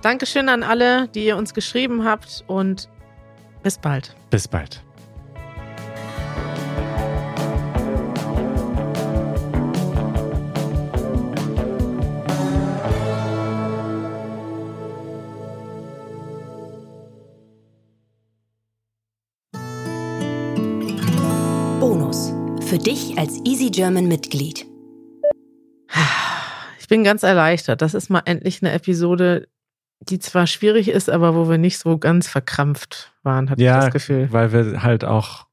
Dankeschön 0.02 0.50
an 0.50 0.64
alle, 0.64 1.08
die 1.10 1.26
ihr 1.26 1.38
uns 1.38 1.54
geschrieben 1.54 2.04
habt 2.04 2.44
und 2.48 2.90
bis 3.64 3.78
bald. 3.78 4.16
Bis 4.30 4.48
bald. 4.48 4.84
Für 22.74 22.80
dich 22.80 23.20
als 23.20 23.40
Easy 23.46 23.70
German 23.70 24.08
Mitglied. 24.08 24.66
Ich 26.80 26.88
bin 26.88 27.04
ganz 27.04 27.22
erleichtert. 27.22 27.84
Das 27.84 27.94
ist 27.94 28.10
mal 28.10 28.24
endlich 28.26 28.64
eine 28.64 28.72
Episode, 28.72 29.48
die 30.00 30.18
zwar 30.18 30.48
schwierig 30.48 30.88
ist, 30.88 31.08
aber 31.08 31.36
wo 31.36 31.48
wir 31.48 31.60
nicht 31.60 31.78
so 31.78 32.00
ganz 32.00 32.28
verkrampft 32.28 33.14
waren, 33.22 33.52
hatte 33.52 33.62
ja, 33.62 33.78
ich 33.78 33.84
das 33.86 33.94
Gefühl. 33.94 34.30
Weil 34.32 34.52
wir 34.54 34.82
halt 34.82 35.06
auch 35.06 35.46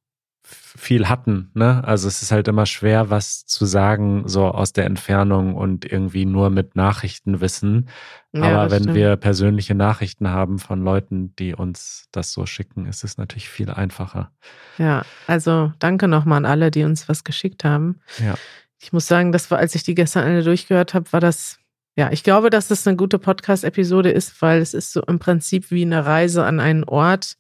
viel 0.80 1.08
hatten, 1.08 1.50
ne? 1.54 1.84
Also 1.84 2.08
es 2.08 2.22
ist 2.22 2.32
halt 2.32 2.48
immer 2.48 2.64
schwer, 2.64 3.10
was 3.10 3.44
zu 3.44 3.66
sagen, 3.66 4.22
so 4.26 4.46
aus 4.46 4.72
der 4.72 4.86
Entfernung 4.86 5.54
und 5.54 5.84
irgendwie 5.84 6.24
nur 6.24 6.48
mit 6.48 6.74
Nachrichten 6.74 7.40
wissen. 7.40 7.88
Ja, 8.32 8.44
Aber 8.44 8.70
wenn 8.70 8.84
stimmt. 8.84 8.96
wir 8.96 9.16
persönliche 9.16 9.74
Nachrichten 9.74 10.28
haben 10.28 10.58
von 10.58 10.82
Leuten, 10.82 11.36
die 11.36 11.54
uns 11.54 12.08
das 12.12 12.32
so 12.32 12.46
schicken, 12.46 12.86
ist 12.86 13.04
es 13.04 13.18
natürlich 13.18 13.48
viel 13.50 13.70
einfacher. 13.70 14.32
Ja, 14.78 15.02
also 15.26 15.72
danke 15.78 16.08
nochmal 16.08 16.38
an 16.38 16.46
alle, 16.46 16.70
die 16.70 16.84
uns 16.84 17.08
was 17.08 17.24
geschickt 17.24 17.62
haben. 17.62 18.00
Ja. 18.18 18.34
Ich 18.78 18.92
muss 18.92 19.06
sagen, 19.06 19.32
das 19.32 19.50
war, 19.50 19.58
als 19.58 19.74
ich 19.74 19.82
die 19.82 19.94
gestern 19.94 20.24
alle 20.24 20.42
durchgehört 20.42 20.94
habe, 20.94 21.12
war 21.12 21.20
das, 21.20 21.58
ja, 21.94 22.10
ich 22.10 22.24
glaube, 22.24 22.48
dass 22.48 22.68
das 22.68 22.86
eine 22.86 22.96
gute 22.96 23.18
Podcast-Episode 23.18 24.10
ist, 24.10 24.40
weil 24.40 24.62
es 24.62 24.72
ist 24.72 24.92
so 24.94 25.02
im 25.02 25.18
Prinzip 25.18 25.70
wie 25.70 25.82
eine 25.82 26.06
Reise 26.06 26.44
an 26.46 26.58
einen 26.58 26.84
Ort, 26.84 27.36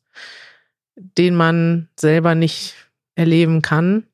den 0.96 1.34
man 1.34 1.88
selber 1.98 2.34
nicht 2.34 2.74
erleben 3.14 3.62
kann. 3.62 4.06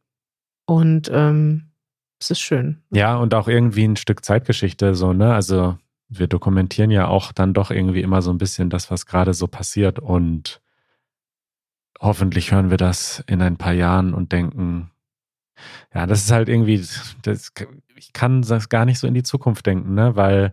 Und 0.67 1.11
ähm, 1.13 1.71
es 2.19 2.31
ist 2.31 2.41
schön. 2.41 2.83
Ja, 2.91 3.17
und 3.17 3.35
auch 3.35 3.49
irgendwie 3.49 3.85
ein 3.85 3.97
Stück 3.97 4.25
Zeitgeschichte, 4.25 4.95
so, 4.95 5.13
ne? 5.13 5.35
Also 5.35 5.79
wir 6.09 6.29
dokumentieren 6.29 6.91
ja 6.91 7.09
auch 7.09 7.33
dann 7.33 7.53
doch 7.53 7.71
irgendwie 7.71 8.01
immer 8.01 8.23
so 8.23 8.31
ein 8.31 8.39
bisschen 8.39 8.71
das, 8.71 8.91
was 8.91 9.07
gerade 9.07 9.35
so 9.35 9.47
passiert. 9.47 9.99
Und 9.99 10.61
hoffentlich 12.01 12.53
hören 12.53 12.71
wir 12.71 12.77
das 12.77 13.23
in 13.27 13.43
ein 13.43 13.57
paar 13.57 13.73
Jahren 13.73 14.15
und 14.15 14.33
denken, 14.33 14.91
ja, 15.95 16.07
das 16.07 16.25
ist 16.25 16.31
halt 16.31 16.49
irgendwie, 16.49 16.85
das, 17.23 17.53
ich 17.97 18.13
kann 18.13 18.43
das 18.43 18.69
gar 18.69 18.85
nicht 18.85 18.99
so 18.99 19.07
in 19.07 19.15
die 19.15 19.23
Zukunft 19.23 19.67
denken, 19.67 19.95
ne? 19.95 20.17
Weil 20.17 20.53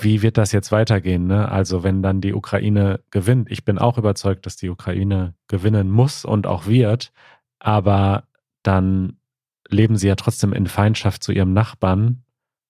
wie 0.00 0.22
wird 0.22 0.38
das 0.38 0.52
jetzt 0.52 0.72
weitergehen? 0.72 1.26
Ne? 1.26 1.50
Also 1.50 1.82
wenn 1.82 2.02
dann 2.02 2.20
die 2.20 2.34
Ukraine 2.34 3.00
gewinnt, 3.10 3.50
ich 3.50 3.64
bin 3.64 3.78
auch 3.78 3.98
überzeugt, 3.98 4.46
dass 4.46 4.56
die 4.56 4.70
Ukraine 4.70 5.34
gewinnen 5.48 5.90
muss 5.90 6.24
und 6.24 6.46
auch 6.46 6.66
wird, 6.66 7.12
aber 7.58 8.24
dann 8.62 9.18
leben 9.68 9.96
sie 9.96 10.08
ja 10.08 10.14
trotzdem 10.14 10.52
in 10.52 10.66
Feindschaft 10.66 11.22
zu 11.22 11.32
ihrem 11.32 11.52
Nachbarn 11.52 12.24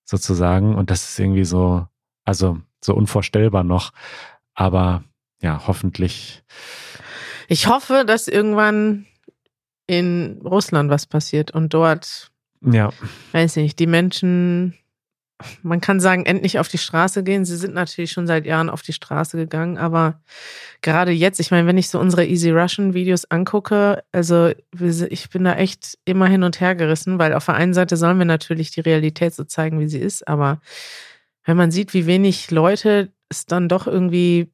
sozusagen. 0.04 0.74
Und 0.74 0.90
das 0.90 1.10
ist 1.10 1.18
irgendwie 1.18 1.44
so, 1.44 1.86
also 2.24 2.58
so 2.82 2.94
unvorstellbar 2.94 3.64
noch. 3.64 3.92
Aber 4.54 5.04
ja, 5.40 5.66
hoffentlich. 5.66 6.42
Ich 7.48 7.68
hoffe, 7.68 8.04
dass 8.06 8.28
irgendwann 8.28 9.06
in 9.86 10.40
Russland 10.44 10.90
was 10.90 11.06
passiert 11.06 11.50
und 11.50 11.72
dort, 11.72 12.30
ja, 12.60 12.90
weiß 13.32 13.56
nicht, 13.56 13.78
die 13.78 13.86
Menschen, 13.86 14.74
man 15.62 15.80
kann 15.80 16.00
sagen, 16.00 16.26
endlich 16.26 16.58
auf 16.58 16.68
die 16.68 16.78
Straße 16.78 17.22
gehen. 17.22 17.44
Sie 17.44 17.56
sind 17.56 17.74
natürlich 17.74 18.10
schon 18.10 18.26
seit 18.26 18.44
Jahren 18.44 18.70
auf 18.70 18.82
die 18.82 18.92
Straße 18.92 19.36
gegangen, 19.36 19.78
aber 19.78 20.20
gerade 20.82 21.12
jetzt, 21.12 21.38
ich 21.38 21.50
meine, 21.50 21.66
wenn 21.66 21.78
ich 21.78 21.88
so 21.90 22.00
unsere 22.00 22.26
Easy 22.26 22.50
Russian 22.50 22.92
Videos 22.92 23.24
angucke, 23.26 24.02
also 24.10 24.50
ich 25.08 25.30
bin 25.30 25.44
da 25.44 25.54
echt 25.54 25.98
immer 26.04 26.26
hin 26.26 26.42
und 26.42 26.60
her 26.60 26.74
gerissen, 26.74 27.18
weil 27.18 27.34
auf 27.34 27.46
der 27.46 27.54
einen 27.54 27.74
Seite 27.74 27.96
sollen 27.96 28.18
wir 28.18 28.24
natürlich 28.24 28.72
die 28.72 28.80
Realität 28.80 29.34
so 29.34 29.44
zeigen, 29.44 29.78
wie 29.80 29.88
sie 29.88 30.00
ist, 30.00 30.26
aber 30.26 30.60
wenn 31.44 31.56
man 31.56 31.70
sieht, 31.70 31.94
wie 31.94 32.06
wenig 32.06 32.50
Leute 32.50 33.12
es 33.28 33.46
dann 33.46 33.68
doch 33.68 33.86
irgendwie 33.86 34.50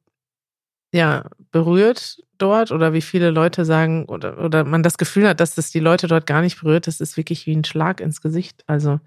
ja 0.93 1.25
berührt 1.51 2.23
dort 2.37 2.71
oder 2.71 2.93
wie 2.93 3.01
viele 3.01 3.31
Leute 3.31 3.65
sagen 3.65 4.05
oder, 4.05 4.43
oder 4.43 4.63
man 4.63 4.83
das 4.83 4.97
Gefühl 4.97 5.27
hat, 5.27 5.39
dass 5.39 5.55
das 5.55 5.71
die 5.71 5.79
Leute 5.79 6.07
dort 6.07 6.25
gar 6.25 6.41
nicht 6.41 6.59
berührt, 6.59 6.87
das 6.87 7.01
ist 7.01 7.17
wirklich 7.17 7.45
wie 7.47 7.55
ein 7.55 7.63
Schlag 7.63 8.01
ins 8.01 8.21
Gesicht. 8.21 8.63
Also, 8.67 8.99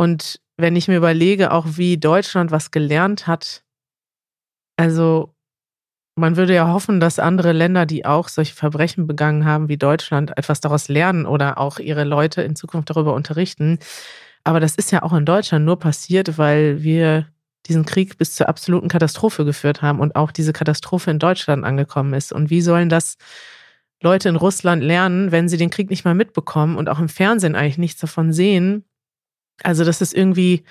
und 0.00 0.40
wenn 0.56 0.76
ich 0.76 0.88
mir 0.88 0.96
überlege, 0.96 1.52
auch 1.52 1.66
wie 1.76 1.98
Deutschland 1.98 2.50
was 2.50 2.70
gelernt 2.70 3.26
hat, 3.26 3.64
also 4.78 5.34
man 6.16 6.38
würde 6.38 6.54
ja 6.54 6.72
hoffen, 6.72 7.00
dass 7.00 7.18
andere 7.18 7.52
Länder, 7.52 7.84
die 7.84 8.06
auch 8.06 8.28
solche 8.28 8.54
Verbrechen 8.54 9.06
begangen 9.06 9.44
haben 9.44 9.68
wie 9.68 9.76
Deutschland, 9.76 10.38
etwas 10.38 10.62
daraus 10.62 10.88
lernen 10.88 11.26
oder 11.26 11.58
auch 11.58 11.78
ihre 11.78 12.04
Leute 12.04 12.40
in 12.40 12.56
Zukunft 12.56 12.88
darüber 12.88 13.12
unterrichten. 13.12 13.78
Aber 14.42 14.58
das 14.58 14.74
ist 14.74 14.90
ja 14.90 15.02
auch 15.02 15.12
in 15.12 15.26
Deutschland 15.26 15.66
nur 15.66 15.78
passiert, 15.78 16.38
weil 16.38 16.82
wir 16.82 17.26
diesen 17.66 17.84
Krieg 17.84 18.16
bis 18.16 18.34
zur 18.34 18.48
absoluten 18.48 18.88
Katastrophe 18.88 19.44
geführt 19.44 19.82
haben 19.82 20.00
und 20.00 20.16
auch 20.16 20.32
diese 20.32 20.54
Katastrophe 20.54 21.10
in 21.10 21.18
Deutschland 21.18 21.62
angekommen 21.62 22.14
ist. 22.14 22.32
Und 22.32 22.48
wie 22.48 22.62
sollen 22.62 22.88
das 22.88 23.18
Leute 24.02 24.30
in 24.30 24.36
Russland 24.36 24.82
lernen, 24.82 25.30
wenn 25.30 25.50
sie 25.50 25.58
den 25.58 25.68
Krieg 25.68 25.90
nicht 25.90 26.06
mal 26.06 26.14
mitbekommen 26.14 26.78
und 26.78 26.88
auch 26.88 27.00
im 27.00 27.10
Fernsehen 27.10 27.54
eigentlich 27.54 27.76
nichts 27.76 28.00
davon 28.00 28.32
sehen? 28.32 28.86
Also 29.62 29.84
das 29.84 30.00
ist 30.00 30.14
irgendwie, 30.14 30.64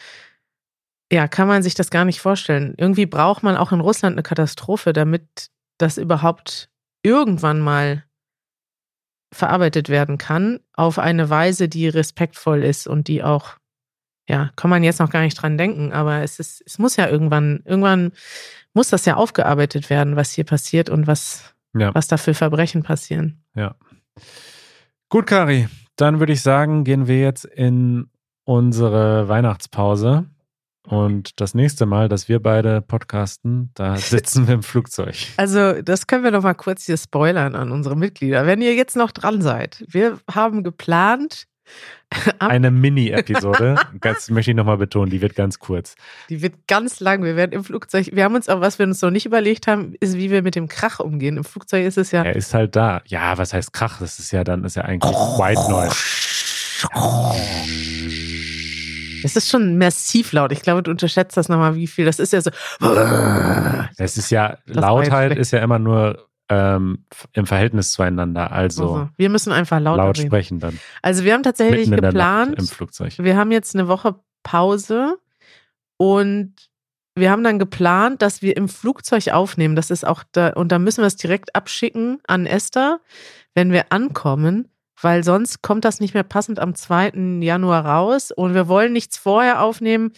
ja, 1.12 1.28
kann 1.28 1.48
man 1.48 1.64
sich 1.64 1.76
das 1.76 1.90
gar 1.90 2.06
nicht 2.06 2.22
vorstellen. 2.22 2.74
Irgendwie 2.78 3.06
braucht 3.06 3.44
man 3.44 3.58
auch 3.58 3.72
in 3.72 3.80
Russland 3.80 4.16
eine 4.16 4.24
Katastrophe, 4.24 4.94
damit 4.94 5.50
das 5.78 5.98
überhaupt 5.98 6.70
irgendwann 7.04 7.60
mal 7.60 8.04
verarbeitet 9.32 9.90
werden 9.90 10.18
kann, 10.18 10.60
auf 10.74 10.98
eine 11.00 11.30
Weise, 11.30 11.70
die 11.70 11.88
respektvoll 11.88 12.64
ist 12.64 12.88
und 12.88 13.08
die 13.08 13.24
auch 13.24 13.60
ja, 14.30 14.52
kann 14.56 14.70
man 14.70 14.84
jetzt 14.84 15.00
noch 15.00 15.10
gar 15.10 15.22
nicht 15.22 15.42
dran 15.42 15.58
denken, 15.58 15.92
aber 15.92 16.22
es 16.22 16.40
ist, 16.40 16.62
es 16.66 16.78
muss 16.78 16.96
ja 16.98 17.10
irgendwann, 17.10 17.62
irgendwann 17.66 18.12
muss 18.76 18.90
das 18.90 19.06
ja 19.06 19.16
aufgearbeitet 19.16 19.90
werden, 19.90 20.16
was 20.16 20.32
hier 20.32 20.44
passiert 20.44 20.92
und 20.92 21.08
was, 21.08 21.56
ja. 21.76 21.94
was 21.96 22.08
da 22.08 22.18
für 22.18 22.36
Verbrechen 22.36 22.84
passieren. 22.84 23.44
Ja. 23.56 23.76
Gut, 25.10 25.26
Kari, 25.26 25.68
dann 25.96 26.20
würde 26.20 26.34
ich 26.34 26.44
sagen, 26.44 26.84
gehen 26.84 27.08
wir 27.08 27.20
jetzt 27.20 27.44
in 27.44 28.12
unsere 28.46 29.28
Weihnachtspause. 29.28 30.26
Und 30.88 31.40
das 31.40 31.54
nächste 31.54 31.86
Mal, 31.86 32.10
dass 32.10 32.30
wir 32.30 32.42
beide 32.42 32.82
podcasten, 32.82 33.70
da 33.76 33.96
sitzen 33.98 34.48
wir 34.48 34.56
im 34.56 34.64
Flugzeug. 34.64 35.16
Also, 35.38 35.82
das 35.82 36.08
können 36.08 36.24
wir 36.24 36.32
noch 36.32 36.44
mal 36.44 36.56
kurz 36.56 36.86
hier 36.86 36.98
spoilern 36.98 37.56
an 37.56 37.72
unsere 37.72 37.96
Mitglieder. 37.96 38.46
Wenn 38.48 38.62
ihr 38.62 38.74
jetzt 38.74 38.96
noch 38.96 39.12
dran 39.12 39.42
seid, 39.42 39.84
wir 39.88 40.20
haben 40.34 40.64
geplant, 40.64 41.46
eine 42.40 42.72
Mini-Episode. 42.72 43.76
Das 44.02 44.30
möchte 44.30 44.52
ich 44.52 44.58
nochmal 44.58 44.78
betonen, 44.78 45.12
die 45.12 45.22
wird 45.22 45.36
ganz 45.36 45.60
kurz. 45.60 45.96
Die 46.30 46.42
wird 46.42 46.68
ganz 46.68 47.00
lang. 47.00 47.24
Wir 47.24 47.36
werden 47.36 47.52
im 47.52 47.64
Flugzeug, 47.64 48.10
wir 48.14 48.24
haben 48.24 48.34
uns 48.36 48.50
auch, 48.50 48.62
was 48.62 48.80
wir 48.80 48.86
uns 48.86 49.02
noch 49.02 49.12
nicht 49.12 49.26
überlegt 49.26 49.68
haben, 49.68 49.94
ist, 50.00 50.16
wie 50.16 50.32
wir 50.32 50.42
mit 50.42 50.56
dem 50.56 50.68
Krach 50.68 51.00
umgehen. 51.00 51.38
Im 51.38 51.44
Flugzeug 51.44 51.86
ist 51.86 51.98
es 51.98 52.12
ja. 52.12 52.24
Er 52.24 52.36
ist 52.36 52.54
halt 52.54 52.76
da. 52.76 53.02
Ja, 53.06 53.38
was 53.38 53.54
heißt 53.54 53.74
Krach? 53.74 54.00
Das 54.00 54.20
ist 54.20 54.32
ja 54.32 54.44
dann, 54.44 54.64
ist 54.64 54.76
ja 54.76 54.84
eigentlich 54.84 55.14
White 55.14 55.70
Noise. 55.70 55.96
Es 59.24 59.36
ist 59.36 59.50
schon 59.50 59.78
massiv 59.78 60.32
laut. 60.34 60.52
Ich 60.52 60.62
glaube, 60.62 60.84
du 60.84 60.92
unterschätzt 60.92 61.38
das 61.38 61.50
nochmal, 61.50 61.76
wie 61.76 61.88
viel. 61.88 62.06
Das 62.06 62.20
ist 62.20 62.34
ja 62.34 62.42
so. 62.42 62.52
Es 63.98 64.18
ist 64.18 64.30
ja, 64.30 64.58
Lautheit 64.66 65.38
ist 65.38 65.52
ja 65.52 65.60
immer 65.60 65.80
nur 65.80 66.30
ähm, 66.50 67.06
im 67.34 67.46
Verhältnis 67.46 67.92
zueinander. 67.92 68.52
Also, 68.52 68.84
also 68.84 69.10
wir 69.18 69.30
müssen 69.30 69.52
einfach 69.54 69.80
laut, 69.80 69.98
laut 69.98 70.18
sprechen 70.18 70.60
dann. 70.60 70.80
Also 71.02 71.24
wir 71.24 71.34
haben 71.34 71.44
tatsächlich 71.44 71.90
geplant, 71.90 72.58
im 72.58 72.68
Flugzeug. 72.68 73.14
wir 73.20 73.38
haben 73.38 73.52
jetzt 73.52 73.76
eine 73.76 73.88
Woche 73.88 74.16
Pause 74.44 75.18
und 75.98 76.56
wir 77.16 77.32
haben 77.32 77.44
dann 77.44 77.60
geplant, 77.60 78.22
dass 78.22 78.42
wir 78.42 78.58
im 78.58 78.70
Flugzeug 78.70 79.28
aufnehmen. 79.30 79.76
Das 79.76 79.92
ist 79.92 80.08
auch 80.08 80.24
da, 80.32 80.50
und 80.50 80.72
da 80.72 80.80
müssen 80.80 81.02
wir 81.02 81.08
es 81.08 81.18
direkt 81.18 81.56
abschicken 81.56 82.20
an 82.28 82.46
Esther, 82.46 83.00
wenn 83.54 83.72
wir 83.72 83.92
ankommen, 83.92 84.70
weil 85.02 85.24
sonst 85.24 85.62
kommt 85.62 85.86
das 85.86 86.00
nicht 86.00 86.14
mehr 86.14 86.24
passend 86.24 86.60
am 86.60 86.76
2. 86.76 87.40
Januar 87.42 87.86
raus 87.86 88.32
und 88.32 88.54
wir 88.54 88.68
wollen 88.68 88.94
nichts 88.94 89.18
vorher 89.18 89.62
aufnehmen, 89.62 90.12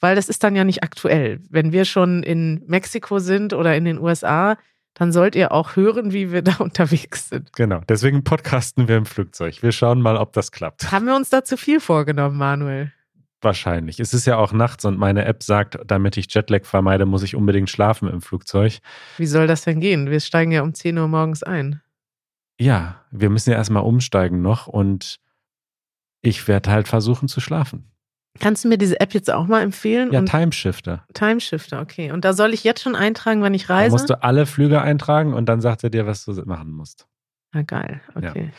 weil 0.00 0.16
das 0.16 0.28
ist 0.28 0.44
dann 0.44 0.56
ja 0.56 0.64
nicht 0.64 0.82
aktuell. 0.82 1.40
Wenn 1.50 1.72
wir 1.72 1.84
schon 1.84 2.22
in 2.22 2.62
Mexiko 2.66 3.18
sind 3.18 3.52
oder 3.52 3.76
in 3.76 3.84
den 3.84 3.98
USA, 3.98 4.56
dann 4.94 5.12
sollt 5.12 5.36
ihr 5.36 5.52
auch 5.52 5.76
hören, 5.76 6.12
wie 6.12 6.32
wir 6.32 6.42
da 6.42 6.56
unterwegs 6.58 7.28
sind. 7.28 7.52
Genau, 7.54 7.80
deswegen 7.88 8.24
podcasten 8.24 8.88
wir 8.88 8.96
im 8.96 9.06
Flugzeug. 9.06 9.62
Wir 9.62 9.72
schauen 9.72 10.00
mal, 10.00 10.16
ob 10.16 10.32
das 10.32 10.52
klappt. 10.52 10.90
Haben 10.90 11.06
wir 11.06 11.16
uns 11.16 11.30
da 11.30 11.44
zu 11.44 11.56
viel 11.56 11.80
vorgenommen, 11.80 12.36
Manuel? 12.36 12.92
Wahrscheinlich. 13.40 14.00
Es 14.00 14.14
ist 14.14 14.26
ja 14.26 14.36
auch 14.36 14.52
nachts 14.52 14.84
und 14.84 14.98
meine 14.98 15.24
App 15.24 15.44
sagt, 15.44 15.78
damit 15.86 16.16
ich 16.16 16.32
Jetlag 16.34 16.64
vermeide, 16.64 17.06
muss 17.06 17.22
ich 17.22 17.36
unbedingt 17.36 17.70
schlafen 17.70 18.08
im 18.08 18.20
Flugzeug. 18.20 18.78
Wie 19.16 19.26
soll 19.26 19.46
das 19.46 19.62
denn 19.62 19.78
gehen? 19.78 20.10
Wir 20.10 20.18
steigen 20.18 20.50
ja 20.50 20.62
um 20.62 20.74
10 20.74 20.98
Uhr 20.98 21.06
morgens 21.06 21.44
ein. 21.44 21.80
Ja, 22.58 23.04
wir 23.10 23.30
müssen 23.30 23.50
ja 23.50 23.56
erstmal 23.56 23.84
umsteigen 23.84 24.42
noch 24.42 24.66
und 24.66 25.20
ich 26.20 26.48
werde 26.48 26.70
halt 26.70 26.88
versuchen 26.88 27.28
zu 27.28 27.40
schlafen. 27.40 27.90
Kannst 28.40 28.64
du 28.64 28.68
mir 28.68 28.78
diese 28.78 29.00
App 29.00 29.14
jetzt 29.14 29.30
auch 29.30 29.46
mal 29.46 29.62
empfehlen? 29.62 30.12
Ja, 30.12 30.22
Timeshifter. 30.22 31.04
Timeshifter, 31.14 31.80
okay. 31.80 32.12
Und 32.12 32.24
da 32.24 32.32
soll 32.32 32.54
ich 32.54 32.62
jetzt 32.64 32.82
schon 32.82 32.94
eintragen, 32.94 33.42
wann 33.42 33.54
ich 33.54 33.68
reise? 33.68 33.90
Da 33.90 33.92
musst 33.92 34.10
du 34.10 34.22
alle 34.22 34.46
Flüge 34.46 34.80
eintragen 34.80 35.34
und 35.34 35.46
dann 35.48 35.60
sagt 35.60 35.82
er 35.82 35.90
dir, 35.90 36.06
was 36.06 36.24
du 36.24 36.32
machen 36.44 36.70
musst. 36.70 37.06
Ah, 37.52 37.62
geil. 37.62 38.00
Okay. 38.14 38.44
Ja. 38.46 38.58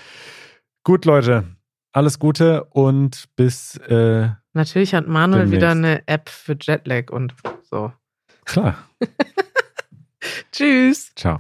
Gut, 0.84 1.06
Leute. 1.06 1.46
Alles 1.92 2.20
Gute 2.20 2.66
und 2.66 3.26
bis. 3.36 3.78
Äh, 3.78 4.30
Natürlich 4.54 4.94
hat 4.94 5.08
Manuel 5.08 5.44
demnächst. 5.44 5.62
wieder 5.62 5.72
eine 5.72 6.08
App 6.08 6.30
für 6.30 6.58
Jetlag 6.60 7.12
und 7.12 7.34
so. 7.64 7.92
Klar. 8.46 8.78
Tschüss. 10.52 11.14
Ciao. 11.16 11.40